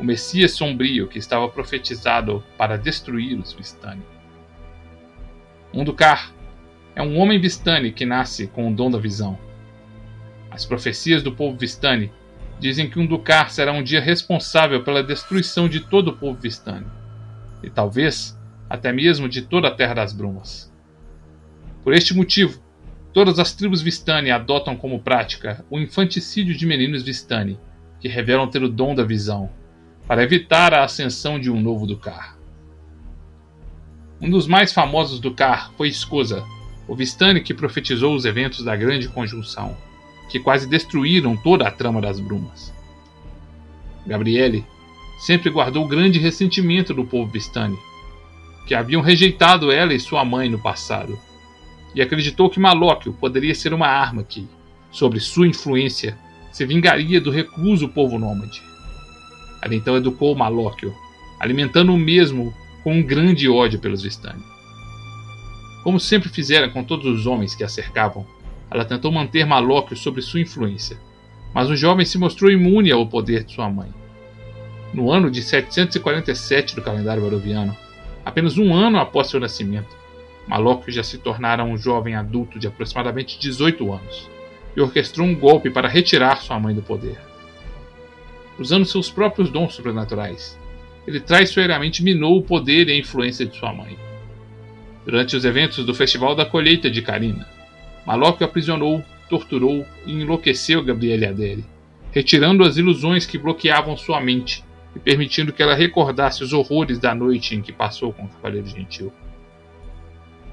o 0.00 0.04
Messias 0.04 0.52
sombrio 0.52 1.06
que 1.06 1.18
estava 1.18 1.46
profetizado 1.46 2.42
para 2.56 2.78
destruir 2.78 3.38
os 3.38 3.52
Vistani. 3.52 4.02
Ducar 5.84 6.32
é 6.96 7.02
um 7.02 7.18
homem 7.18 7.38
Vistani 7.38 7.92
que 7.92 8.06
nasce 8.06 8.46
com 8.46 8.66
o 8.66 8.74
dom 8.74 8.90
da 8.90 8.98
visão. 8.98 9.38
As 10.50 10.64
profecias 10.64 11.22
do 11.22 11.32
povo 11.32 11.56
Vistani 11.58 12.10
dizem 12.58 12.88
que 12.88 13.06
Ducar 13.06 13.50
será 13.50 13.72
um 13.72 13.82
dia 13.82 14.00
responsável 14.00 14.82
pela 14.82 15.02
destruição 15.02 15.68
de 15.68 15.80
todo 15.80 16.08
o 16.08 16.16
povo 16.16 16.40
Vistani, 16.40 16.86
e 17.62 17.68
talvez 17.68 18.38
até 18.70 18.92
mesmo 18.92 19.28
de 19.28 19.42
toda 19.42 19.68
a 19.68 19.74
Terra 19.74 19.94
das 19.94 20.14
Brumas. 20.14 20.72
Por 21.84 21.92
este 21.92 22.14
motivo, 22.14 22.62
todas 23.12 23.38
as 23.38 23.52
tribos 23.52 23.82
Vistani 23.82 24.30
adotam 24.30 24.76
como 24.76 25.00
prática 25.00 25.62
o 25.68 25.78
infanticídio 25.78 26.56
de 26.56 26.64
meninos 26.64 27.02
Vistani, 27.02 27.60
que 28.00 28.08
revelam 28.08 28.48
ter 28.48 28.62
o 28.62 28.68
dom 28.68 28.94
da 28.94 29.04
visão, 29.04 29.50
para 30.10 30.24
evitar 30.24 30.74
a 30.74 30.82
ascensão 30.82 31.38
de 31.38 31.48
um 31.52 31.60
novo 31.60 31.86
Dukar. 31.86 32.36
Um 34.20 34.28
dos 34.28 34.48
mais 34.48 34.72
famosos 34.72 35.20
Dukar 35.20 35.70
foi 35.76 35.86
Escosa, 35.86 36.44
o 36.88 36.96
Vistani 36.96 37.40
que 37.40 37.54
profetizou 37.54 38.16
os 38.16 38.24
eventos 38.24 38.64
da 38.64 38.74
Grande 38.74 39.06
Conjunção, 39.06 39.76
que 40.28 40.40
quase 40.40 40.68
destruíram 40.68 41.36
toda 41.36 41.68
a 41.68 41.70
trama 41.70 42.00
das 42.00 42.18
Brumas. 42.18 42.74
Gabriele 44.04 44.66
sempre 45.20 45.48
guardou 45.48 45.86
grande 45.86 46.18
ressentimento 46.18 46.92
do 46.92 47.04
povo 47.04 47.30
Vistani, 47.30 47.78
que 48.66 48.74
haviam 48.74 49.02
rejeitado 49.02 49.70
ela 49.70 49.94
e 49.94 50.00
sua 50.00 50.24
mãe 50.24 50.50
no 50.50 50.58
passado, 50.58 51.16
e 51.94 52.02
acreditou 52.02 52.50
que 52.50 52.58
Malóquio 52.58 53.12
poderia 53.12 53.54
ser 53.54 53.72
uma 53.72 53.86
arma 53.86 54.24
que, 54.24 54.48
sobre 54.90 55.20
sua 55.20 55.46
influência, 55.46 56.18
se 56.50 56.66
vingaria 56.66 57.20
do 57.20 57.30
recluso 57.30 57.88
povo 57.88 58.18
nômade. 58.18 58.69
Ela 59.62 59.74
então 59.74 59.96
educou 59.96 60.34
Malóquio, 60.34 60.94
alimentando 61.38 61.92
o 61.92 61.98
mesmo 61.98 62.54
com 62.82 62.94
um 62.94 63.02
grande 63.02 63.48
ódio 63.48 63.78
pelos 63.78 64.02
Vistani. 64.02 64.42
Como 65.82 65.98
sempre 65.98 66.28
fizera 66.28 66.68
com 66.68 66.84
todos 66.84 67.06
os 67.06 67.26
homens 67.26 67.54
que 67.54 67.64
a 67.64 67.68
cercavam, 67.68 68.26
ela 68.70 68.84
tentou 68.84 69.10
manter 69.10 69.44
Malóquio 69.44 69.96
sob 69.96 70.20
sua 70.22 70.40
influência, 70.40 70.98
mas 71.54 71.68
o 71.68 71.76
jovem 71.76 72.06
se 72.06 72.18
mostrou 72.18 72.50
imune 72.50 72.92
ao 72.92 73.06
poder 73.06 73.44
de 73.44 73.54
sua 73.54 73.68
mãe. 73.68 73.92
No 74.92 75.10
ano 75.10 75.30
de 75.30 75.42
747 75.42 76.74
do 76.74 76.82
calendário 76.82 77.22
baroviano, 77.22 77.76
Apenas 78.24 78.58
um 78.58 78.74
ano 78.74 78.98
após 78.98 79.28
seu 79.28 79.40
nascimento, 79.40 79.96
Malóquio 80.46 80.92
já 80.92 81.02
se 81.02 81.18
tornara 81.18 81.64
um 81.64 81.76
jovem 81.76 82.14
adulto 82.14 82.58
de 82.58 82.66
aproximadamente 82.66 83.38
18 83.38 83.92
anos 83.92 84.28
e 84.76 84.80
orquestrou 84.80 85.26
um 85.26 85.34
golpe 85.34 85.70
para 85.70 85.88
retirar 85.88 86.40
sua 86.40 86.58
mãe 86.58 86.74
do 86.74 86.82
poder. 86.82 87.18
Usando 88.60 88.84
seus 88.84 89.10
próprios 89.10 89.50
dons 89.50 89.72
sobrenaturais, 89.72 90.58
ele 91.06 91.18
traiçoeiramente 91.18 92.04
minou 92.04 92.36
o 92.36 92.42
poder 92.42 92.88
e 92.88 92.92
a 92.92 92.98
influência 92.98 93.46
de 93.46 93.56
sua 93.56 93.72
mãe. 93.72 93.98
Durante 95.02 95.34
os 95.34 95.46
eventos 95.46 95.82
do 95.86 95.94
Festival 95.94 96.34
da 96.34 96.44
Colheita 96.44 96.90
de 96.90 97.00
Karina, 97.00 97.48
Malóquio 98.04 98.44
aprisionou, 98.44 99.02
torturou 99.30 99.86
e 100.04 100.12
enlouqueceu 100.12 100.84
Gabriele 100.84 101.24
Adele, 101.24 101.64
retirando 102.12 102.62
as 102.62 102.76
ilusões 102.76 103.24
que 103.24 103.38
bloqueavam 103.38 103.96
sua 103.96 104.20
mente 104.20 104.62
e 104.94 104.98
permitindo 104.98 105.54
que 105.54 105.62
ela 105.62 105.74
recordasse 105.74 106.44
os 106.44 106.52
horrores 106.52 106.98
da 106.98 107.14
noite 107.14 107.54
em 107.54 107.62
que 107.62 107.72
passou 107.72 108.12
com 108.12 108.24
o 108.24 108.28
Cavaleiro 108.28 108.66
Gentil. 108.66 109.10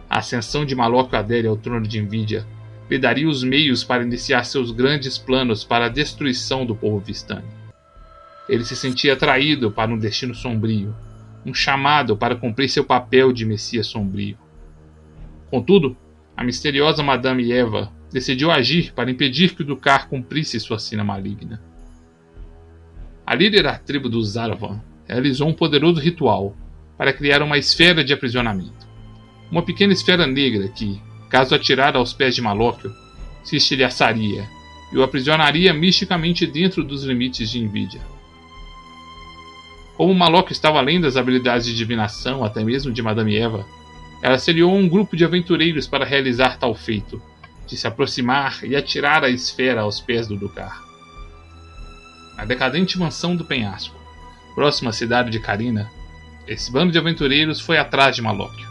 A 0.10 0.20
ascensão 0.20 0.66
de 0.66 0.74
Malóquio 0.74 1.20
Adélia 1.20 1.50
ao 1.50 1.58
trono 1.58 1.86
de 1.86 2.00
Envidia 2.00 2.48
lhe 2.90 2.98
daria 2.98 3.28
os 3.28 3.44
meios 3.44 3.84
para 3.84 4.04
iniciar 4.04 4.46
seus 4.46 4.72
grandes 4.72 5.18
planos 5.18 5.66
para 5.66 5.88
a 5.88 5.90
destruição 5.90 6.66
do 6.66 6.74
povo 6.74 7.00
Vistani. 7.00 7.57
Ele 8.50 8.64
se 8.64 8.76
sentia 8.76 9.14
atraído 9.14 9.72
para 9.72 9.92
um 9.92 9.98
destino 9.98 10.34
sombrio, 10.34 10.96
um 11.46 11.54
chamado 11.54 12.16
para 12.16 12.36
cumprir 12.36 12.70
seu 12.70 12.84
papel 12.84 13.32
de 13.32 13.46
Messias 13.46 13.88
sombrio. 13.88 14.38
Contudo, 15.50 15.96
a 16.36 16.44
misteriosa 16.44 17.02
Madame 17.02 17.52
Eva 17.52 17.92
decidiu 18.12 18.52
agir 18.52 18.94
para 18.94 19.12
impedir 19.12 19.56
que 19.56 19.62
o 19.62 19.66
Ducar 19.66 20.08
cumprisse 20.08 20.60
sua 20.60 20.80
sina 20.80 21.04
maligna. 21.04 21.62
A 23.26 23.36
líder 23.36 23.64
da 23.64 23.78
tribo 23.78 24.08
dos 24.08 24.30
Zaravan 24.30 24.82
realizou 25.08 25.48
um 25.48 25.54
poderoso 25.54 26.00
ritual 26.00 26.56
para 26.98 27.14
criar 27.14 27.42
uma 27.42 27.58
esfera 27.58 28.04
de 28.04 28.14
aprisionamento. 28.14 28.88
Uma 29.52 29.64
pequena 29.64 29.94
esfera 29.94 30.26
negra 30.26 30.68
que, 30.70 31.02
caso 31.30 31.54
atirada 31.54 31.98
aos 31.98 32.14
pés 32.14 32.36
de 32.36 32.42
Malóquio, 32.42 32.94
se 33.44 33.56
estilhaçaria 33.56 34.48
e 34.92 34.98
o 34.98 35.04
aprisionaria 35.04 35.74
misticamente 35.74 36.46
dentro 36.46 36.84
dos 36.84 37.04
limites 37.04 37.50
de 37.50 37.62
Nvidia. 37.62 38.17
Como 39.98 40.14
Malóquio 40.14 40.54
estava 40.54 40.78
além 40.78 41.02
das 41.02 41.18
habilidades 41.18 41.66
de 41.66 41.76
divinação, 41.76 42.46
até 42.46 42.64
mesmo 42.64 42.94
de 42.94 43.02
Madame 43.02 43.36
Eva, 43.36 43.66
ela 44.22 44.38
seriou 44.38 44.74
um 44.74 44.88
grupo 44.88 45.18
de 45.18 45.26
aventureiros 45.26 45.88
para 45.88 46.06
realizar 46.06 46.58
tal 46.58 46.74
feito, 46.74 47.22
de 47.68 47.76
se 47.76 47.88
aproximar 47.88 48.64
e 48.64 48.76
atirar 48.76 49.24
a 49.24 49.30
esfera 49.30 49.82
aos 49.82 50.00
pés 50.00 50.28
do 50.28 50.38
Ducar 50.38 50.88
na 52.38 52.46
decadente 52.46 53.00
mansão 53.00 53.36
do 53.36 53.44
penhasco, 53.44 54.00
próxima 54.54 54.92
à 54.92 54.94
cidade 54.94 55.32
de 55.32 55.40
Karina, 55.40 55.90
esse 56.48 56.72
bando 56.72 56.92
de 56.92 57.00
aventureiros 57.00 57.60
foi 57.60 57.80
atrás 57.80 58.16
de 58.16 58.22
Malóquio. 58.22 58.68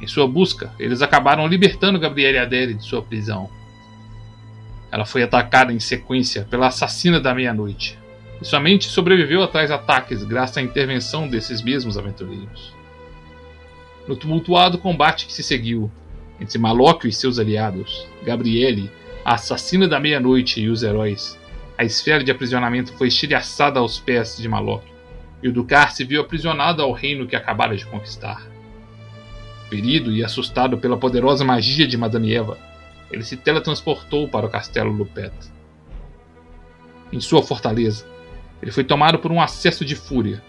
Em 0.00 0.06
sua 0.06 0.26
busca, 0.26 0.72
eles 0.78 1.02
acabaram 1.02 1.46
libertando 1.48 1.98
Gabriele 1.98 2.38
Adele 2.38 2.74
de 2.74 2.84
sua 2.84 3.02
prisão. 3.02 3.50
Ela 4.90 5.04
foi 5.04 5.22
atacada 5.24 5.72
em 5.72 5.80
sequência 5.80 6.46
pela 6.48 6.68
assassina 6.68 7.20
da 7.20 7.34
meia-noite, 7.34 7.98
e 8.40 8.44
somente 8.44 8.88
sobreviveu 8.88 9.42
a 9.42 9.48
tais 9.48 9.70
ataques 9.70 10.24
graças 10.24 10.56
à 10.56 10.62
intervenção 10.62 11.28
desses 11.28 11.62
mesmos 11.62 11.98
aventureiros. 11.98 12.74
No 14.08 14.16
tumultuado 14.16 14.78
combate 14.78 15.26
que 15.26 15.32
se 15.32 15.42
seguiu 15.42 15.90
entre 16.40 16.58
Malóquio 16.58 17.08
e 17.08 17.12
seus 17.12 17.38
aliados, 17.38 18.06
Gabriele, 18.22 18.90
a 19.24 19.34
assassina 19.34 19.86
da 19.86 20.00
meia-noite 20.00 20.60
e 20.60 20.70
os 20.70 20.82
heróis 20.82 21.38
A 21.76 21.84
esfera 21.84 22.24
de 22.24 22.30
aprisionamento 22.30 22.92
foi 22.94 23.08
estilhaçada 23.08 23.78
aos 23.78 23.98
pés 23.98 24.36
de 24.36 24.48
Malok, 24.48 24.84
e 25.42 25.48
o 25.48 25.52
Ducar 25.52 25.92
se 25.92 26.04
viu 26.04 26.20
aprisionado 26.20 26.82
ao 26.82 26.92
reino 26.92 27.26
que 27.26 27.36
acabara 27.36 27.76
de 27.76 27.86
conquistar. 27.86 28.46
Ferido 29.70 30.12
e 30.12 30.24
assustado 30.24 30.76
pela 30.76 30.98
poderosa 30.98 31.44
magia 31.44 31.86
de 31.86 31.96
Madame 31.96 32.34
Eva, 32.34 32.58
ele 33.10 33.22
se 33.22 33.36
teletransportou 33.36 34.28
para 34.28 34.46
o 34.46 34.50
castelo 34.50 34.92
Lupet. 34.92 35.32
Em 37.12 37.20
sua 37.20 37.42
fortaleza, 37.42 38.06
ele 38.62 38.70
foi 38.70 38.84
tomado 38.84 39.18
por 39.18 39.32
um 39.32 39.40
acesso 39.40 39.84
de 39.84 39.94
fúria, 39.94 40.42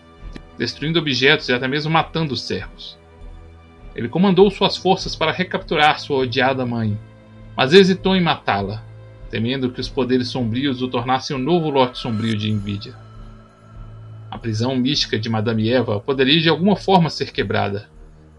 destruindo 0.57 0.99
objetos 0.99 1.49
e 1.49 1.53
até 1.53 1.67
mesmo 1.67 1.91
matando 1.91 2.33
os 2.33 2.41
servos. 2.41 2.97
Ele 3.95 4.09
comandou 4.09 4.49
suas 4.49 4.77
forças 4.77 5.15
para 5.15 5.31
recapturar 5.31 5.99
sua 5.99 6.17
odiada 6.17 6.65
mãe, 6.65 6.97
mas 7.55 7.73
hesitou 7.73 8.15
em 8.15 8.21
matá-la, 8.21 8.83
temendo 9.29 9.71
que 9.71 9.81
os 9.81 9.89
poderes 9.89 10.29
sombrios 10.29 10.81
o 10.81 10.87
tornassem 10.87 11.35
o 11.35 11.39
novo 11.39 11.69
Lorde 11.69 11.97
Sombrio 11.97 12.37
de 12.37 12.51
Nvidia. 12.51 12.95
A 14.29 14.37
prisão 14.37 14.75
mística 14.75 15.19
de 15.19 15.29
Madame 15.29 15.69
Eva 15.69 15.99
poderia 15.99 16.39
de 16.39 16.49
alguma 16.49 16.75
forma 16.75 17.09
ser 17.09 17.31
quebrada, 17.31 17.89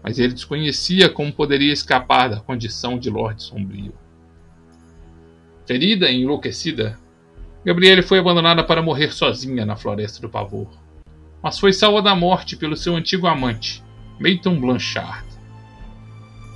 mas 0.01 0.19
ele 0.19 0.33
desconhecia 0.33 1.09
como 1.09 1.31
poderia 1.31 1.71
escapar 1.71 2.29
da 2.29 2.39
condição 2.39 2.97
de 2.97 3.09
Lorde 3.09 3.43
Sombrio. 3.43 3.93
Ferida 5.65 6.09
e 6.09 6.21
enlouquecida, 6.21 6.97
Gabriele 7.65 8.01
foi 8.01 8.19
abandonada 8.19 8.61
para 8.61 8.81
morrer 8.81 9.13
sozinha 9.13 9.65
na 9.65 9.77
Floresta 9.77 10.21
do 10.21 10.27
Pavor, 10.27 10.67
mas 11.41 11.57
foi 11.57 11.71
salva 11.71 12.01
da 12.01 12.13
morte 12.13 12.57
pelo 12.57 12.75
seu 12.75 12.95
antigo 12.95 13.25
amante, 13.25 13.81
Meiton 14.19 14.59
Blanchard. 14.59 15.25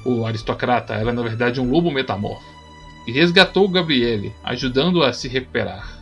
O 0.05 0.25
aristocrata 0.25 0.93
era 0.95 1.13
na 1.13 1.21
verdade 1.21 1.61
um 1.61 1.71
lobo 1.71 1.91
metamorfo 1.91 2.45
e 3.07 3.11
resgatou 3.11 3.69
Gabriele, 3.69 4.33
ajudando-a 4.43 5.07
a 5.07 5.13
se 5.13 5.29
recuperar. 5.29 5.97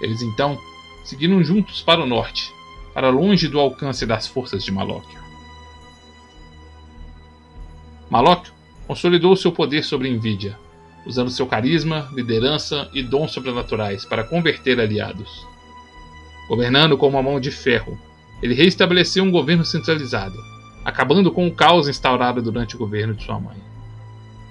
Eles 0.00 0.22
então 0.22 0.56
seguiram 1.04 1.42
juntos 1.42 1.82
para 1.82 2.02
o 2.02 2.06
norte, 2.06 2.52
para 2.94 3.10
longe 3.10 3.48
do 3.48 3.58
alcance 3.58 4.06
das 4.06 4.28
forças 4.28 4.64
de 4.64 4.70
Malóquio. 4.70 5.20
Malóquio 8.08 8.52
consolidou 8.86 9.34
seu 9.34 9.50
poder 9.50 9.82
sobre 9.82 10.08
Envidia, 10.08 10.56
usando 11.06 11.30
seu 11.30 11.46
carisma, 11.46 12.08
liderança 12.12 12.88
e 12.92 13.02
dons 13.02 13.32
sobrenaturais 13.32 14.04
para 14.04 14.24
converter 14.24 14.80
aliados. 14.80 15.46
Governando 16.48 16.96
com 16.96 17.08
uma 17.08 17.22
mão 17.22 17.40
de 17.40 17.50
ferro, 17.50 17.98
ele 18.42 18.54
reestabeleceu 18.54 19.24
um 19.24 19.30
governo 19.30 19.64
centralizado, 19.64 20.36
acabando 20.84 21.30
com 21.30 21.46
o 21.46 21.54
caos 21.54 21.88
instaurado 21.88 22.42
durante 22.42 22.74
o 22.74 22.78
governo 22.78 23.14
de 23.14 23.24
sua 23.24 23.38
mãe. 23.38 23.56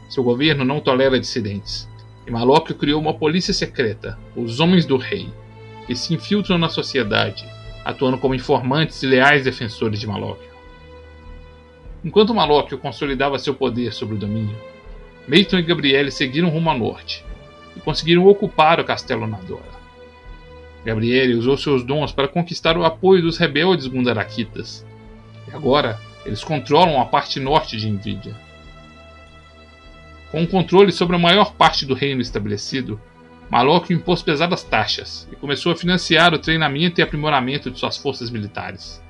Seu 0.09 0.23
governo 0.23 0.65
não 0.65 0.79
tolera 0.79 1.19
dissidentes, 1.19 1.87
e 2.25 2.31
Malóquio 2.31 2.75
criou 2.75 3.01
uma 3.01 3.13
polícia 3.13 3.53
secreta, 3.53 4.17
os 4.35 4.59
Homens 4.59 4.85
do 4.85 4.97
Rei, 4.97 5.29
que 5.85 5.95
se 5.95 6.13
infiltram 6.13 6.57
na 6.57 6.69
sociedade, 6.69 7.45
atuando 7.83 8.17
como 8.17 8.35
informantes 8.35 9.01
e 9.03 9.07
leais 9.07 9.43
defensores 9.43 9.99
de 9.99 10.07
Malóquio. 10.07 10.49
Enquanto 12.03 12.33
Malóquio 12.33 12.77
consolidava 12.77 13.37
seu 13.37 13.53
poder 13.53 13.93
sobre 13.93 14.15
o 14.15 14.17
domínio, 14.17 14.55
Meiton 15.27 15.59
e 15.59 15.63
Gabriele 15.63 16.11
seguiram 16.11 16.49
rumo 16.49 16.69
ao 16.69 16.77
norte 16.77 17.23
e 17.75 17.79
conseguiram 17.79 18.27
ocupar 18.27 18.79
o 18.79 18.83
castelo 18.83 19.27
Nadora. 19.27 19.81
Gabriele 20.83 21.35
usou 21.35 21.57
seus 21.57 21.83
dons 21.83 22.11
para 22.11 22.27
conquistar 22.27 22.77
o 22.77 22.83
apoio 22.83 23.21
dos 23.21 23.37
rebeldes 23.37 23.87
Gundarakitas, 23.87 24.85
e 25.47 25.55
agora 25.55 25.99
eles 26.25 26.43
controlam 26.43 26.99
a 26.99 27.05
parte 27.05 27.39
norte 27.39 27.77
de 27.77 27.87
Envidia. 27.87 28.35
Com 30.31 30.43
o 30.43 30.47
controle 30.47 30.91
sobre 30.91 31.15
a 31.15 31.19
maior 31.19 31.53
parte 31.53 31.85
do 31.85 31.93
reino 31.93 32.21
estabelecido, 32.21 32.99
Malok 33.49 33.93
impôs 33.93 34.23
pesadas 34.23 34.63
taxas 34.63 35.27
e 35.31 35.35
começou 35.35 35.73
a 35.73 35.75
financiar 35.75 36.33
o 36.33 36.39
treinamento 36.39 37.01
e 37.01 37.03
aprimoramento 37.03 37.69
de 37.69 37.77
suas 37.77 37.97
forças 37.97 38.29
militares. 38.29 39.03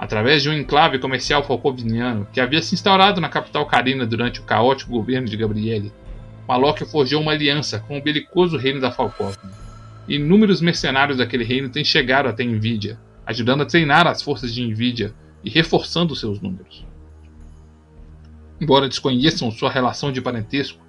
Através 0.00 0.42
de 0.42 0.48
um 0.48 0.54
enclave 0.54 0.98
comercial 0.98 1.44
falcoviniano 1.44 2.26
que 2.32 2.40
havia 2.40 2.62
se 2.62 2.74
instaurado 2.74 3.20
na 3.20 3.28
capital 3.28 3.66
carina 3.66 4.06
durante 4.06 4.40
o 4.40 4.44
caótico 4.44 4.92
governo 4.92 5.28
de 5.28 5.36
Gabriele, 5.36 5.92
Malok 6.48 6.86
forjou 6.86 7.20
uma 7.20 7.32
aliança 7.32 7.80
com 7.80 7.98
o 7.98 8.02
belicoso 8.02 8.56
reino 8.56 8.80
da 8.80 8.90
Falcóvnia. 8.90 9.52
E 10.08 10.14
inúmeros 10.14 10.62
mercenários 10.62 11.18
daquele 11.18 11.44
reino 11.44 11.68
têm 11.68 11.84
chegado 11.84 12.30
até 12.30 12.42
Envidia, 12.42 12.98
ajudando 13.26 13.60
a 13.60 13.66
treinar 13.66 14.06
as 14.06 14.22
forças 14.22 14.54
de 14.54 14.62
Envidia 14.62 15.12
e 15.44 15.50
reforçando 15.50 16.16
seus 16.16 16.40
números. 16.40 16.86
Embora 18.58 18.88
desconheçam 18.88 19.50
sua 19.50 19.70
relação 19.70 20.10
de 20.10 20.22
parentesco, 20.22 20.80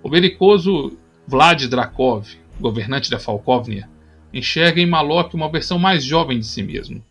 o 0.00 0.08
belicoso 0.08 0.96
Vlad 1.26 1.66
Drakov, 1.66 2.28
governante 2.60 3.10
da 3.10 3.18
Falkovnia, 3.18 3.90
enxerga 4.32 4.80
em 4.80 4.86
Malok 4.86 5.34
uma 5.34 5.50
versão 5.50 5.76
mais 5.76 6.04
jovem 6.04 6.38
de 6.38 6.46
si 6.46 6.62
mesmo 6.62 7.02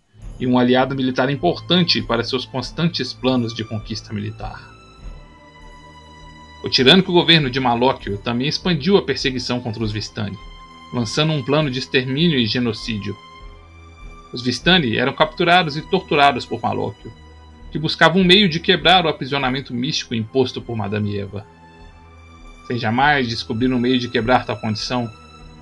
e 0.44 0.48
um 0.48 0.60
aliado 0.60 0.96
militar 0.96 1.30
importante 1.30 2.02
para 2.02 2.24
seus 2.24 2.46
constantes 2.46 3.14
planos 3.14 3.54
de 3.54 3.64
conquista 3.64 4.14
militar. 4.14 4.62
O 6.64 6.70
tirânico 6.70 7.12
governo 7.12 7.50
de 7.50 7.60
Malóquio 7.60 8.18
também 8.18 8.48
expandiu 8.48 8.98
a 8.98 9.02
perseguição 9.02 9.60
contra 9.60 9.84
os 9.84 9.92
Vistani, 9.92 10.38
lançando 10.94 11.34
um 11.34 11.44
plano 11.44 11.72
de 11.72 11.80
extermínio 11.80 12.38
e 12.38 12.46
genocídio 12.46 13.16
os 14.34 14.42
Vistani 14.42 14.98
eram 14.98 15.14
capturados 15.14 15.78
e 15.78 15.82
torturados 15.82 16.44
por 16.44 16.60
Malóquio, 16.60 17.14
que 17.72 17.78
buscava 17.78 18.18
um 18.18 18.24
meio 18.24 18.50
de 18.50 18.60
quebrar 18.60 19.06
o 19.06 19.08
aprisionamento 19.08 19.72
místico 19.72 20.16
imposto 20.16 20.60
por 20.60 20.76
Madame 20.76 21.16
Eva. 21.16 21.46
Sem 22.66 22.80
jamais 22.80 23.30
descobrir 23.30 23.72
um 23.72 23.78
meio 23.78 24.00
de 24.00 24.10
quebrar 24.10 24.44
tal 24.44 24.60
condição, 24.60 25.08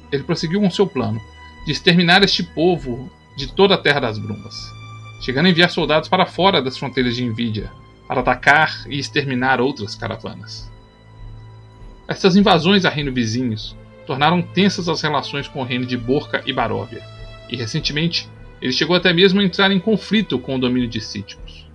ele 0.10 0.24
prosseguiu 0.24 0.62
com 0.62 0.72
seu 0.72 0.88
plano 0.88 1.20
de 1.66 1.74
exterminar 1.74 2.24
este 2.24 2.44
povo 2.44 3.12
de 3.36 3.52
toda 3.54 3.76
a 3.76 3.78
Terra 3.78 4.02
das 4.02 4.18
Brumas, 4.18 4.56
chegando 5.22 5.46
a 5.46 5.50
enviar 5.50 5.70
soldados 5.70 6.10
para 6.10 6.26
fora 6.26 6.62
das 6.62 6.78
fronteiras 6.78 7.16
de 7.16 7.24
Envidia 7.24 7.72
para 8.08 8.22
atacar 8.22 8.84
e 8.88 9.00
exterminar 9.00 9.62
outras 9.62 9.96
caravanas. 9.96 10.70
Estas 12.08 12.36
invasões 12.36 12.84
a 12.84 12.90
reinos 12.90 13.14
vizinhos 13.14 13.78
tornaram 14.06 14.42
tensas 14.42 14.90
as 14.90 15.02
relações 15.02 15.48
com 15.48 15.62
o 15.62 15.64
reino 15.64 15.86
de 15.86 15.96
Borca 15.96 16.44
e 16.46 16.52
Baróvia, 16.52 17.04
e 17.50 17.56
recentemente 17.56 18.30
ele 18.62 18.74
chegou 18.74 18.96
até 18.96 19.14
mesmo 19.14 19.40
a 19.40 19.44
entrar 19.44 19.72
em 19.72 19.80
conflito 19.80 20.38
com 20.38 20.56
o 20.56 20.60
domínio 20.60 20.90
de 20.90 21.00
Cíticos. 21.00 21.66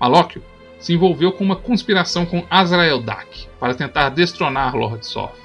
Malóquio 0.00 0.42
se 0.78 0.92
envolveu 0.92 1.32
com 1.32 1.44
uma 1.44 1.56
conspiração 1.56 2.24
com 2.24 2.46
Azrael 2.48 3.00
Dak 3.00 3.48
para 3.58 3.74
tentar 3.74 4.08
destronar 4.10 4.74
Lord 4.74 5.04
Soth. 5.04 5.36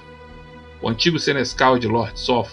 O 0.82 0.88
antigo 0.88 1.20
senescal 1.20 1.78
de 1.78 1.88
Lord 1.88 2.20
Soth 2.20 2.52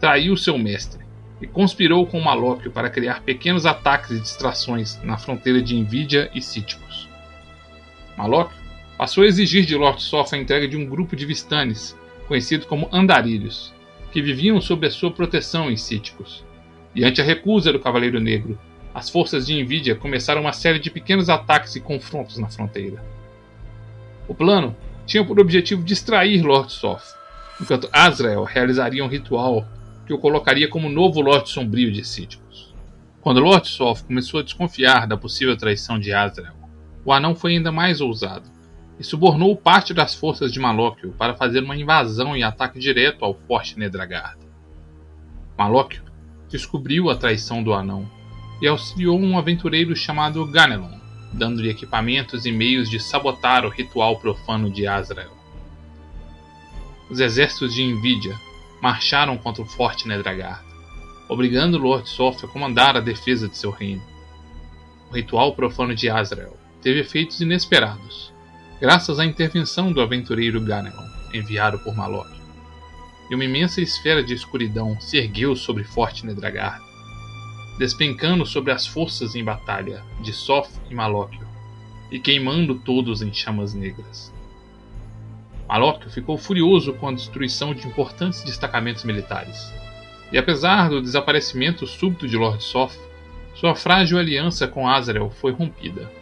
traiu 0.00 0.36
seu 0.36 0.56
mestre 0.56 1.01
e 1.42 1.46
conspirou 1.46 2.06
com 2.06 2.20
Malóquio 2.20 2.70
para 2.70 2.88
criar 2.88 3.22
pequenos 3.22 3.66
ataques 3.66 4.12
e 4.12 4.20
distrações 4.20 4.98
na 5.02 5.18
fronteira 5.18 5.60
de 5.60 5.76
Envidia 5.76 6.30
e 6.34 6.40
Cíticos. 6.40 7.08
Malóquio 8.16 8.56
passou 8.96 9.24
a 9.24 9.26
exigir 9.26 9.66
de 9.66 9.74
Lord 9.74 10.02
Soth 10.02 10.32
a 10.32 10.38
entrega 10.38 10.68
de 10.68 10.76
um 10.76 10.86
grupo 10.86 11.16
de 11.16 11.26
Vistanes, 11.26 11.98
conhecido 12.28 12.66
como 12.66 12.88
Andarilhos, 12.92 13.74
que 14.12 14.22
viviam 14.22 14.60
sob 14.60 14.86
a 14.86 14.90
sua 14.90 15.10
proteção 15.10 15.70
em 15.70 15.76
Cíticos 15.76 16.44
Diante 16.94 17.22
a 17.22 17.24
recusa 17.24 17.72
do 17.72 17.80
Cavaleiro 17.80 18.20
Negro, 18.20 18.58
as 18.94 19.08
forças 19.08 19.46
de 19.46 19.54
Envidia 19.54 19.94
começaram 19.94 20.42
uma 20.42 20.52
série 20.52 20.78
de 20.78 20.90
pequenos 20.90 21.30
ataques 21.30 21.74
e 21.74 21.80
confrontos 21.80 22.36
na 22.36 22.50
fronteira. 22.50 23.02
O 24.28 24.34
plano 24.34 24.76
tinha 25.06 25.24
por 25.24 25.40
objetivo 25.40 25.82
distrair 25.82 26.42
Lord 26.42 26.70
Soth, 26.70 27.16
enquanto 27.58 27.88
Azrael 27.90 28.44
realizaria 28.44 29.02
um 29.02 29.08
ritual 29.08 29.66
que 30.06 30.12
o 30.12 30.18
colocaria 30.18 30.68
como 30.68 30.88
novo 30.88 31.20
Lorde 31.20 31.50
Sombrio 31.50 31.92
de 31.92 32.04
Síticos. 32.04 32.74
Quando 33.20 33.40
Lord 33.40 33.68
Soth 33.68 34.02
começou 34.02 34.40
a 34.40 34.42
desconfiar 34.42 35.06
da 35.06 35.16
possível 35.16 35.56
traição 35.56 35.98
de 35.98 36.12
Azrael, 36.12 36.54
o 37.04 37.12
anão 37.12 37.34
foi 37.34 37.54
ainda 37.54 37.70
mais 37.70 38.00
ousado 38.00 38.50
e 38.98 39.04
subornou 39.04 39.56
parte 39.56 39.94
das 39.94 40.14
forças 40.14 40.52
de 40.52 40.60
Malóquio 40.60 41.12
para 41.12 41.34
fazer 41.34 41.62
uma 41.62 41.76
invasão 41.76 42.36
e 42.36 42.42
ataque 42.42 42.78
direto 42.78 43.24
ao 43.24 43.34
forte 43.34 43.78
Nedragard. 43.78 44.38
Malóquio 45.56 46.02
descobriu 46.48 47.10
a 47.10 47.16
traição 47.16 47.62
do 47.62 47.72
anão 47.72 48.10
e 48.60 48.66
auxiliou 48.66 49.18
um 49.18 49.38
aventureiro 49.38 49.94
chamado 49.96 50.44
Ganelon, 50.46 50.98
dando-lhe 51.32 51.70
equipamentos 51.70 52.44
e 52.44 52.52
meios 52.52 52.90
de 52.90 53.00
sabotar 53.00 53.64
o 53.64 53.68
ritual 53.68 54.18
profano 54.18 54.70
de 54.70 54.86
Azrael. 54.86 55.32
Os 57.10 57.20
exércitos 57.20 57.74
de 57.74 57.82
Envidia 57.82 58.34
marcharam 58.82 59.38
contra 59.38 59.62
o 59.62 59.66
forte 59.66 60.06
Nedragard, 60.06 60.60
obrigando 61.28 61.78
Lord 61.78 62.08
Sof 62.08 62.44
a 62.44 62.48
comandar 62.48 62.96
a 62.96 63.00
defesa 63.00 63.48
de 63.48 63.56
seu 63.56 63.70
reino. 63.70 64.02
O 65.10 65.14
ritual 65.14 65.54
profano 65.54 65.94
de 65.94 66.10
Azrael 66.10 66.58
teve 66.82 67.00
efeitos 67.00 67.40
inesperados, 67.40 68.34
graças 68.80 69.18
à 69.18 69.24
intervenção 69.24 69.92
do 69.92 70.02
aventureiro 70.02 70.60
Ganelon, 70.60 71.06
enviado 71.32 71.78
por 71.78 71.94
Malok 71.96 72.42
e 73.32 73.34
uma 73.34 73.44
imensa 73.46 73.80
esfera 73.80 74.22
de 74.22 74.34
escuridão 74.34 75.00
se 75.00 75.16
ergueu 75.16 75.56
sobre 75.56 75.84
Forte 75.84 76.26
Nedragard, 76.26 76.84
despencando 77.78 78.44
sobre 78.44 78.72
as 78.72 78.86
forças 78.86 79.34
em 79.34 79.42
batalha 79.42 80.04
de 80.20 80.34
Sof 80.34 80.70
e 80.90 80.94
Malóquio, 80.94 81.46
e 82.10 82.18
queimando 82.18 82.74
todos 82.74 83.22
em 83.22 83.32
chamas 83.32 83.72
negras. 83.72 84.30
Malóquio 85.72 86.10
ficou 86.10 86.36
furioso 86.36 86.92
com 86.92 87.08
a 87.08 87.14
destruição 87.14 87.72
de 87.72 87.86
importantes 87.88 88.42
destacamentos 88.42 89.04
militares. 89.04 89.72
E 90.30 90.36
apesar 90.36 90.90
do 90.90 91.00
desaparecimento 91.00 91.86
súbito 91.86 92.28
de 92.28 92.36
Lord 92.36 92.62
Soth, 92.62 92.94
sua 93.54 93.74
frágil 93.74 94.18
aliança 94.18 94.68
com 94.68 94.86
Azrael 94.86 95.30
foi 95.30 95.50
rompida. 95.50 96.12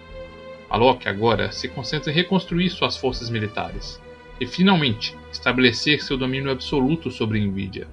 Malok 0.70 1.08
agora 1.08 1.50
se 1.50 1.66
concentra 1.66 2.12
em 2.12 2.14
reconstruir 2.14 2.70
suas 2.70 2.96
forças 2.96 3.28
militares 3.28 4.00
e 4.40 4.46
finalmente 4.46 5.18
estabelecer 5.32 6.00
seu 6.00 6.16
domínio 6.16 6.52
absoluto 6.52 7.10
sobre 7.10 7.44
Nvidia. 7.44 7.88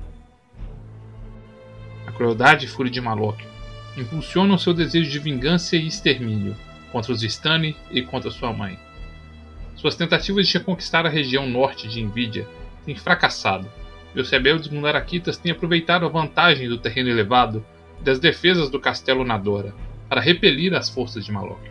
A 2.06 2.12
crueldade 2.12 2.68
e 2.68 2.70
fúria 2.70 2.92
de 2.92 3.02
Malok 3.02 3.44
impulsionam 3.98 4.60
seu 4.60 4.76
desejo 4.76 5.10
de 5.10 5.18
vingança 5.18 5.76
e 5.76 5.88
extermínio 5.88 6.56
contra 6.92 7.12
os 7.12 7.22
Vistani 7.24 7.76
e 7.90 8.04
contra 8.04 8.30
sua 8.30 8.54
mãe. 8.54 8.78
Suas 9.78 9.96
tentativas 9.96 10.48
de 10.48 10.58
reconquistar 10.58 11.06
a 11.06 11.10
região 11.10 11.48
norte 11.48 11.88
de 11.88 12.04
Nvidia 12.04 12.48
têm 12.84 12.96
fracassado, 12.96 13.70
e 14.16 14.20
os 14.20 14.30
rebeldes 14.30 14.70
Mundarakitas 14.70 15.38
têm 15.38 15.52
aproveitado 15.52 16.06
a 16.06 16.10
vantagem 16.10 16.68
do 16.68 16.80
terreno 16.80 17.10
elevado 17.10 17.64
e 18.02 18.04
das 18.04 18.20
defesas 18.20 18.70
do 18.70 18.80
castelo 18.80 19.24
Nadora 19.24 19.74
para 20.10 20.20
repelir 20.20 20.74
as 20.74 20.90
forças 20.90 21.24
de 21.24 21.32
Malok. 21.32 21.70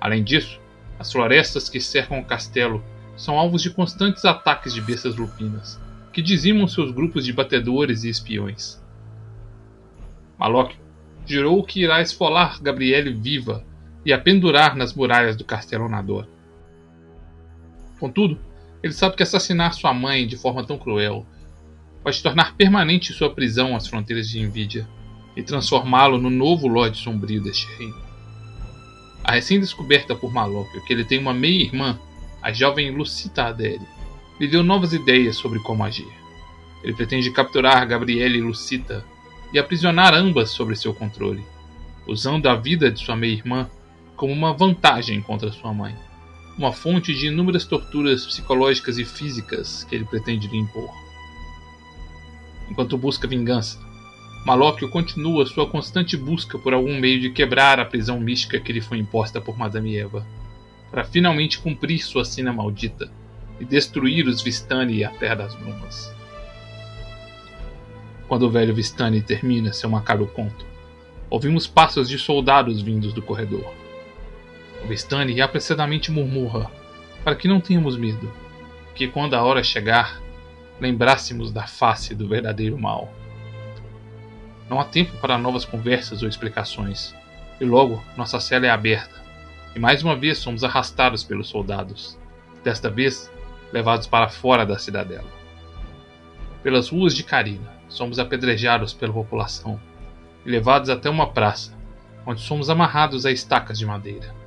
Além 0.00 0.22
disso, 0.22 0.60
as 0.98 1.10
florestas 1.10 1.68
que 1.68 1.80
cercam 1.80 2.20
o 2.20 2.24
castelo 2.24 2.82
são 3.16 3.36
alvos 3.36 3.60
de 3.60 3.70
constantes 3.70 4.24
ataques 4.24 4.72
de 4.72 4.80
bestas 4.80 5.16
lupinas, 5.16 5.80
que 6.12 6.22
dizimam 6.22 6.68
seus 6.68 6.92
grupos 6.92 7.24
de 7.24 7.32
batedores 7.32 8.04
e 8.04 8.08
espiões. 8.08 8.80
Malok 10.38 10.76
jurou 11.26 11.64
que 11.64 11.82
irá 11.82 12.00
esfolar 12.00 12.62
Gabriele 12.62 13.12
viva 13.12 13.64
e 14.04 14.12
a 14.12 14.18
pendurar 14.18 14.76
nas 14.76 14.94
muralhas 14.94 15.34
do 15.34 15.44
castelo 15.44 15.88
Nador. 15.88 16.28
Contudo, 17.98 18.38
ele 18.82 18.92
sabe 18.92 19.16
que 19.16 19.22
assassinar 19.22 19.74
sua 19.74 19.92
mãe 19.92 20.26
de 20.26 20.36
forma 20.36 20.64
tão 20.64 20.78
cruel 20.78 21.26
pode 22.02 22.22
tornar 22.22 22.54
permanente 22.54 23.12
sua 23.12 23.30
prisão 23.30 23.74
às 23.74 23.88
fronteiras 23.88 24.28
de 24.28 24.38
Envidia 24.38 24.86
e 25.34 25.42
transformá-lo 25.42 26.18
no 26.18 26.30
novo 26.30 26.68
Lorde 26.68 26.98
Sombrio 26.98 27.42
deste 27.42 27.66
reino. 27.76 28.00
A 29.24 29.32
recém-descoberta 29.32 30.14
por 30.14 30.32
Malok 30.32 30.80
que 30.86 30.92
ele 30.92 31.04
tem 31.04 31.18
uma 31.18 31.34
meia-irmã, 31.34 31.98
a 32.40 32.52
jovem 32.52 32.90
Lucita 32.90 33.46
Adere, 33.46 33.80
lhe 34.38 34.46
deu 34.46 34.62
novas 34.62 34.92
ideias 34.92 35.36
sobre 35.36 35.58
como 35.58 35.82
agir. 35.82 36.06
Ele 36.84 36.94
pretende 36.94 37.30
capturar 37.32 37.86
Gabriele 37.88 38.38
e 38.38 38.42
Lucita 38.42 39.04
e 39.52 39.58
aprisionar 39.58 40.14
ambas 40.14 40.50
sob 40.50 40.76
seu 40.76 40.94
controle, 40.94 41.44
usando 42.06 42.48
a 42.48 42.54
vida 42.54 42.90
de 42.90 43.00
sua 43.00 43.16
meia-irmã 43.16 43.68
como 44.14 44.32
uma 44.32 44.52
vantagem 44.52 45.20
contra 45.20 45.50
sua 45.50 45.74
mãe, 45.74 45.96
uma 46.58 46.72
fonte 46.72 47.14
de 47.14 47.26
inúmeras 47.26 47.64
torturas 47.64 48.24
psicológicas 48.24 48.98
e 48.98 49.04
físicas 49.04 49.84
que 49.84 49.94
ele 49.94 50.04
pretende 50.04 50.48
lhe 50.48 50.56
impor. 50.56 50.90
Enquanto 52.70 52.96
busca 52.96 53.28
vingança, 53.28 53.78
Malóquio 54.46 54.88
continua 54.88 55.44
sua 55.44 55.68
constante 55.68 56.16
busca 56.16 56.56
por 56.56 56.72
algum 56.72 56.98
meio 57.00 57.20
de 57.20 57.30
quebrar 57.30 57.80
a 57.80 57.84
prisão 57.84 58.20
mística 58.20 58.60
que 58.60 58.72
lhe 58.72 58.80
foi 58.80 58.98
imposta 58.98 59.40
por 59.40 59.58
Madame 59.58 59.96
Eva, 59.96 60.24
para 60.88 61.04
finalmente 61.04 61.58
cumprir 61.58 61.98
sua 61.98 62.24
sina 62.24 62.52
maldita 62.52 63.10
e 63.58 63.64
destruir 63.64 64.26
os 64.28 64.40
Vistani 64.40 64.98
e 64.98 65.04
a 65.04 65.10
Terra 65.10 65.34
das 65.34 65.54
Brumas. 65.56 66.14
Quando 68.28 68.44
o 68.44 68.50
velho 68.50 68.74
Vistani 68.74 69.20
termina 69.20 69.72
seu 69.72 69.90
macabro 69.90 70.26
conto, 70.28 70.64
ouvimos 71.28 71.66
passos 71.66 72.08
de 72.08 72.16
soldados 72.16 72.80
vindos 72.80 73.12
do 73.12 73.22
corredor. 73.22 73.85
O 74.86 74.88
Vistani 74.88 75.40
apressadamente 75.40 76.12
murmura 76.12 76.70
para 77.24 77.34
que 77.34 77.48
não 77.48 77.60
tenhamos 77.60 77.96
medo, 77.96 78.32
que 78.94 79.08
quando 79.08 79.34
a 79.34 79.42
hora 79.42 79.60
chegar, 79.60 80.22
lembrássemos 80.80 81.50
da 81.50 81.66
face 81.66 82.14
do 82.14 82.28
verdadeiro 82.28 82.78
mal. 82.78 83.12
Não 84.70 84.78
há 84.78 84.84
tempo 84.84 85.18
para 85.18 85.36
novas 85.36 85.64
conversas 85.64 86.22
ou 86.22 86.28
explicações, 86.28 87.12
e 87.60 87.64
logo 87.64 88.00
nossa 88.16 88.38
cela 88.38 88.64
é 88.64 88.70
aberta, 88.70 89.20
e 89.74 89.80
mais 89.80 90.04
uma 90.04 90.14
vez 90.14 90.38
somos 90.38 90.62
arrastados 90.62 91.24
pelos 91.24 91.48
soldados, 91.48 92.16
desta 92.62 92.88
vez 92.88 93.28
levados 93.72 94.06
para 94.06 94.28
fora 94.28 94.64
da 94.64 94.78
cidadela. 94.78 95.26
Pelas 96.62 96.90
ruas 96.90 97.12
de 97.12 97.24
Carina, 97.24 97.72
somos 97.88 98.20
apedrejados 98.20 98.94
pela 98.94 99.12
população 99.12 99.80
e 100.44 100.48
levados 100.48 100.90
até 100.90 101.10
uma 101.10 101.32
praça, 101.32 101.76
onde 102.24 102.40
somos 102.40 102.70
amarrados 102.70 103.26
a 103.26 103.32
estacas 103.32 103.80
de 103.80 103.84
madeira. 103.84 104.45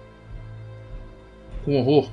Com 1.63 1.77
horror, 1.77 2.11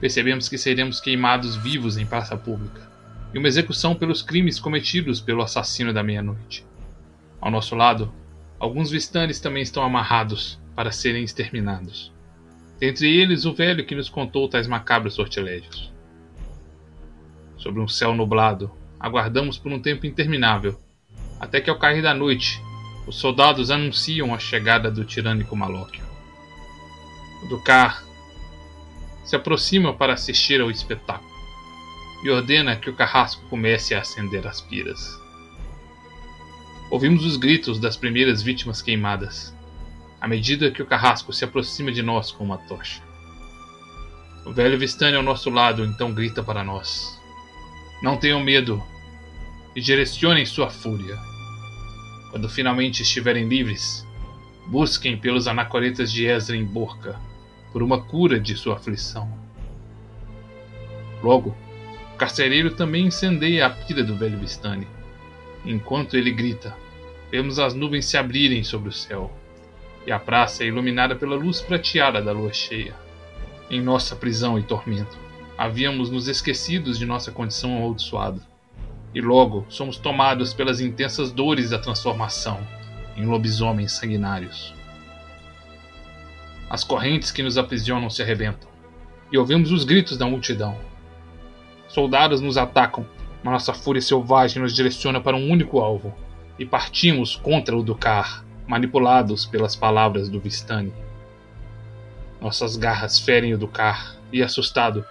percebemos 0.00 0.48
que 0.48 0.58
seremos 0.58 1.00
queimados 1.00 1.56
vivos 1.56 1.96
em 1.96 2.06
praça 2.06 2.36
pública 2.36 2.88
e 3.34 3.38
uma 3.38 3.48
execução 3.48 3.94
pelos 3.94 4.22
crimes 4.22 4.58
cometidos 4.58 5.20
pelo 5.20 5.42
assassino 5.42 5.92
da 5.92 6.02
meia-noite. 6.02 6.66
Ao 7.40 7.50
nosso 7.50 7.74
lado, 7.74 8.12
alguns 8.58 8.90
vistanes 8.90 9.40
também 9.40 9.62
estão 9.62 9.82
amarrados 9.82 10.58
para 10.74 10.90
serem 10.90 11.24
exterminados. 11.24 12.12
Dentre 12.78 13.08
eles, 13.08 13.44
o 13.44 13.52
velho 13.52 13.84
que 13.84 13.94
nos 13.94 14.08
contou 14.08 14.48
tais 14.48 14.66
macabros 14.66 15.14
sortilégios. 15.14 15.92
Sobre 17.56 17.80
um 17.80 17.88
céu 17.88 18.14
nublado, 18.14 18.70
aguardamos 18.98 19.58
por 19.58 19.72
um 19.72 19.80
tempo 19.80 20.06
interminável, 20.06 20.78
até 21.40 21.60
que 21.60 21.68
ao 21.68 21.78
cair 21.78 22.02
da 22.02 22.14
noite, 22.14 22.62
os 23.06 23.16
soldados 23.16 23.70
anunciam 23.70 24.34
a 24.34 24.38
chegada 24.38 24.90
do 24.90 25.04
tirânico 25.04 25.56
Malóquio. 25.56 26.04
Ducar 27.48 28.07
se 29.28 29.36
aproxima 29.36 29.92
para 29.92 30.14
assistir 30.14 30.58
ao 30.58 30.70
espetáculo 30.70 31.30
e 32.24 32.30
ordena 32.30 32.74
que 32.76 32.88
o 32.88 32.94
carrasco 32.94 33.42
comece 33.50 33.94
a 33.94 34.00
acender 34.00 34.46
as 34.46 34.62
piras. 34.62 35.20
Ouvimos 36.90 37.26
os 37.26 37.36
gritos 37.36 37.78
das 37.78 37.94
primeiras 37.94 38.40
vítimas 38.40 38.80
queimadas, 38.80 39.54
à 40.18 40.26
medida 40.26 40.70
que 40.70 40.80
o 40.80 40.86
carrasco 40.86 41.30
se 41.30 41.44
aproxima 41.44 41.92
de 41.92 42.02
nós 42.02 42.32
com 42.32 42.42
uma 42.42 42.56
tocha. 42.56 43.02
O 44.46 44.52
velho 44.54 44.78
Vistani 44.78 45.18
ao 45.18 45.22
nosso 45.22 45.50
lado 45.50 45.84
então 45.84 46.14
grita 46.14 46.42
para 46.42 46.64
nós: 46.64 47.20
Não 48.02 48.16
tenham 48.16 48.42
medo 48.42 48.82
e 49.76 49.80
direcionem 49.82 50.46
sua 50.46 50.70
fúria. 50.70 51.18
Quando 52.30 52.48
finalmente 52.48 53.02
estiverem 53.02 53.46
livres, 53.46 54.06
busquem 54.66 55.18
pelos 55.18 55.46
anacoretas 55.46 56.10
de 56.10 56.24
Ezra 56.24 56.56
em 56.56 56.64
Borca 56.64 57.20
por 57.72 57.82
uma 57.82 58.02
cura 58.02 58.38
de 58.40 58.56
sua 58.56 58.76
aflição. 58.76 59.30
Logo, 61.22 61.54
o 62.14 62.16
carcereiro 62.16 62.70
também 62.74 63.06
incendeia 63.06 63.66
a 63.66 63.70
pira 63.70 64.02
do 64.02 64.16
velho 64.16 64.38
Vistani. 64.38 64.86
Enquanto 65.64 66.16
ele 66.16 66.30
grita, 66.30 66.74
vemos 67.30 67.58
as 67.58 67.74
nuvens 67.74 68.06
se 68.06 68.16
abrirem 68.16 68.62
sobre 68.62 68.88
o 68.88 68.92
céu, 68.92 69.30
e 70.06 70.12
a 70.12 70.18
praça 70.18 70.64
é 70.64 70.66
iluminada 70.66 71.14
pela 71.14 71.36
luz 71.36 71.60
prateada 71.60 72.22
da 72.22 72.32
lua 72.32 72.52
cheia. 72.52 72.94
Em 73.70 73.82
nossa 73.82 74.16
prisão 74.16 74.58
e 74.58 74.62
tormento, 74.62 75.18
havíamos 75.56 76.10
nos 76.10 76.28
esquecidos 76.28 76.98
de 76.98 77.04
nossa 77.04 77.30
condição 77.30 77.76
amaldiçoada, 77.76 78.40
e 79.14 79.20
logo 79.20 79.66
somos 79.68 79.98
tomados 79.98 80.54
pelas 80.54 80.80
intensas 80.80 81.32
dores 81.32 81.70
da 81.70 81.78
transformação 81.78 82.66
em 83.16 83.26
lobisomens 83.26 83.92
sanguinários. 83.92 84.77
As 86.70 86.84
correntes 86.84 87.30
que 87.30 87.42
nos 87.42 87.56
aprisionam 87.56 88.10
se 88.10 88.22
arrebentam, 88.22 88.68
e 89.32 89.38
ouvimos 89.38 89.72
os 89.72 89.84
gritos 89.84 90.18
da 90.18 90.26
multidão. 90.26 90.76
Soldados 91.88 92.40
nos 92.40 92.58
atacam, 92.58 93.06
mas 93.42 93.52
nossa 93.52 93.72
fúria 93.72 94.02
selvagem 94.02 94.60
nos 94.60 94.74
direciona 94.74 95.20
para 95.20 95.36
um 95.36 95.50
único 95.50 95.80
alvo, 95.80 96.14
e 96.58 96.66
partimos 96.66 97.36
contra 97.36 97.76
o 97.76 97.82
Ducar, 97.82 98.44
manipulados 98.66 99.46
pelas 99.46 99.74
palavras 99.74 100.28
do 100.28 100.38
Vistani. 100.38 100.92
Nossas 102.40 102.76
garras 102.76 103.18
ferem 103.18 103.54
o 103.54 103.58
Ducar, 103.58 104.16
e 104.32 104.42
assustado, 104.42 105.04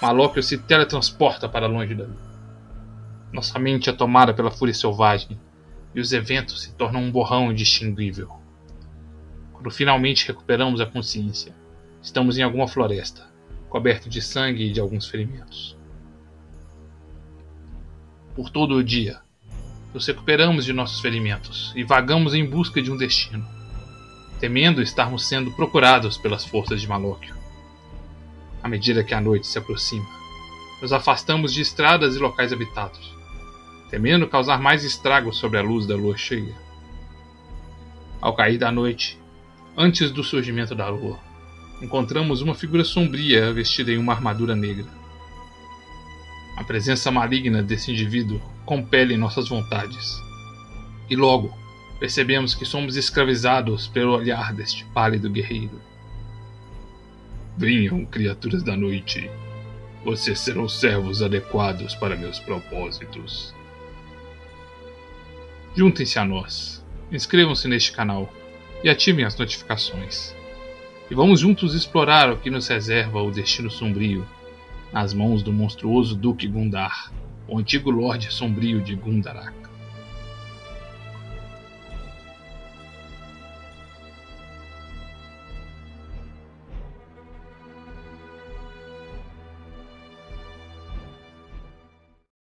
Malóquio 0.00 0.42
se 0.42 0.58
teletransporta 0.58 1.48
para 1.48 1.66
longe 1.66 1.94
dali. 1.94 2.16
Nossa 3.30 3.58
mente 3.58 3.88
é 3.88 3.92
tomada 3.92 4.34
pela 4.34 4.50
fúria 4.50 4.74
selvagem, 4.74 5.38
e 5.94 6.00
os 6.00 6.12
eventos 6.12 6.62
se 6.62 6.72
tornam 6.72 7.02
um 7.02 7.10
borrão 7.10 7.52
indistinguível. 7.52 8.41
Quando 9.62 9.76
finalmente 9.76 10.26
recuperamos 10.26 10.80
a 10.80 10.86
consciência, 10.86 11.54
estamos 12.02 12.36
em 12.36 12.42
alguma 12.42 12.66
floresta, 12.66 13.30
coberto 13.70 14.08
de 14.08 14.20
sangue 14.20 14.64
e 14.64 14.72
de 14.72 14.80
alguns 14.80 15.06
ferimentos. 15.06 15.76
Por 18.34 18.50
todo 18.50 18.74
o 18.74 18.82
dia, 18.82 19.20
nos 19.94 20.04
recuperamos 20.04 20.64
de 20.64 20.72
nossos 20.72 21.00
ferimentos 21.00 21.72
e 21.76 21.84
vagamos 21.84 22.34
em 22.34 22.44
busca 22.44 22.82
de 22.82 22.90
um 22.90 22.96
destino, 22.96 23.46
temendo 24.40 24.82
estarmos 24.82 25.28
sendo 25.28 25.52
procurados 25.52 26.18
pelas 26.18 26.44
forças 26.44 26.80
de 26.80 26.88
Malóquio. 26.88 27.36
À 28.64 28.68
medida 28.68 29.04
que 29.04 29.14
a 29.14 29.20
noite 29.20 29.46
se 29.46 29.58
aproxima, 29.58 30.08
nos 30.80 30.92
afastamos 30.92 31.54
de 31.54 31.60
estradas 31.60 32.16
e 32.16 32.18
locais 32.18 32.52
habitados, 32.52 33.14
temendo 33.88 34.26
causar 34.26 34.60
mais 34.60 34.82
estragos 34.82 35.36
sobre 35.36 35.60
a 35.60 35.62
luz 35.62 35.86
da 35.86 35.94
lua 35.94 36.16
cheia. 36.16 36.52
Ao 38.20 38.34
cair 38.34 38.58
da 38.58 38.72
noite, 38.72 39.21
Antes 39.76 40.10
do 40.10 40.22
surgimento 40.22 40.74
da 40.74 40.86
lua, 40.90 41.18
encontramos 41.80 42.42
uma 42.42 42.54
figura 42.54 42.84
sombria 42.84 43.50
vestida 43.54 43.90
em 43.90 43.96
uma 43.96 44.12
armadura 44.12 44.54
negra. 44.54 44.86
A 46.58 46.62
presença 46.62 47.10
maligna 47.10 47.62
desse 47.62 47.90
indivíduo 47.90 48.38
compele 48.66 49.16
nossas 49.16 49.48
vontades. 49.48 50.20
E 51.08 51.16
logo, 51.16 51.56
percebemos 51.98 52.54
que 52.54 52.66
somos 52.66 52.96
escravizados 52.96 53.88
pelo 53.88 54.14
olhar 54.14 54.52
deste 54.52 54.84
pálido 54.92 55.30
guerreiro. 55.30 55.80
Venham, 57.56 58.04
criaturas 58.04 58.62
da 58.62 58.76
noite. 58.76 59.30
Vocês 60.04 60.38
serão 60.38 60.68
servos 60.68 61.22
adequados 61.22 61.94
para 61.94 62.14
meus 62.14 62.38
propósitos. 62.38 63.54
Juntem-se 65.74 66.18
a 66.18 66.24
nós, 66.26 66.84
inscrevam-se 67.10 67.66
neste 67.66 67.92
canal 67.92 68.30
e 68.82 68.88
ativem 68.88 69.24
as 69.24 69.36
notificações. 69.36 70.34
E 71.10 71.14
vamos 71.14 71.40
juntos 71.40 71.74
explorar 71.74 72.32
o 72.32 72.38
que 72.38 72.50
nos 72.50 72.68
reserva 72.68 73.22
o 73.22 73.30
destino 73.30 73.70
sombrio, 73.70 74.26
nas 74.92 75.14
mãos 75.14 75.42
do 75.42 75.52
monstruoso 75.52 76.14
Duque 76.16 76.46
Gundar, 76.46 77.12
o 77.46 77.58
antigo 77.58 77.90
Lorde 77.90 78.32
Sombrio 78.32 78.80
de 78.80 78.94
Gundarak. 78.94 79.61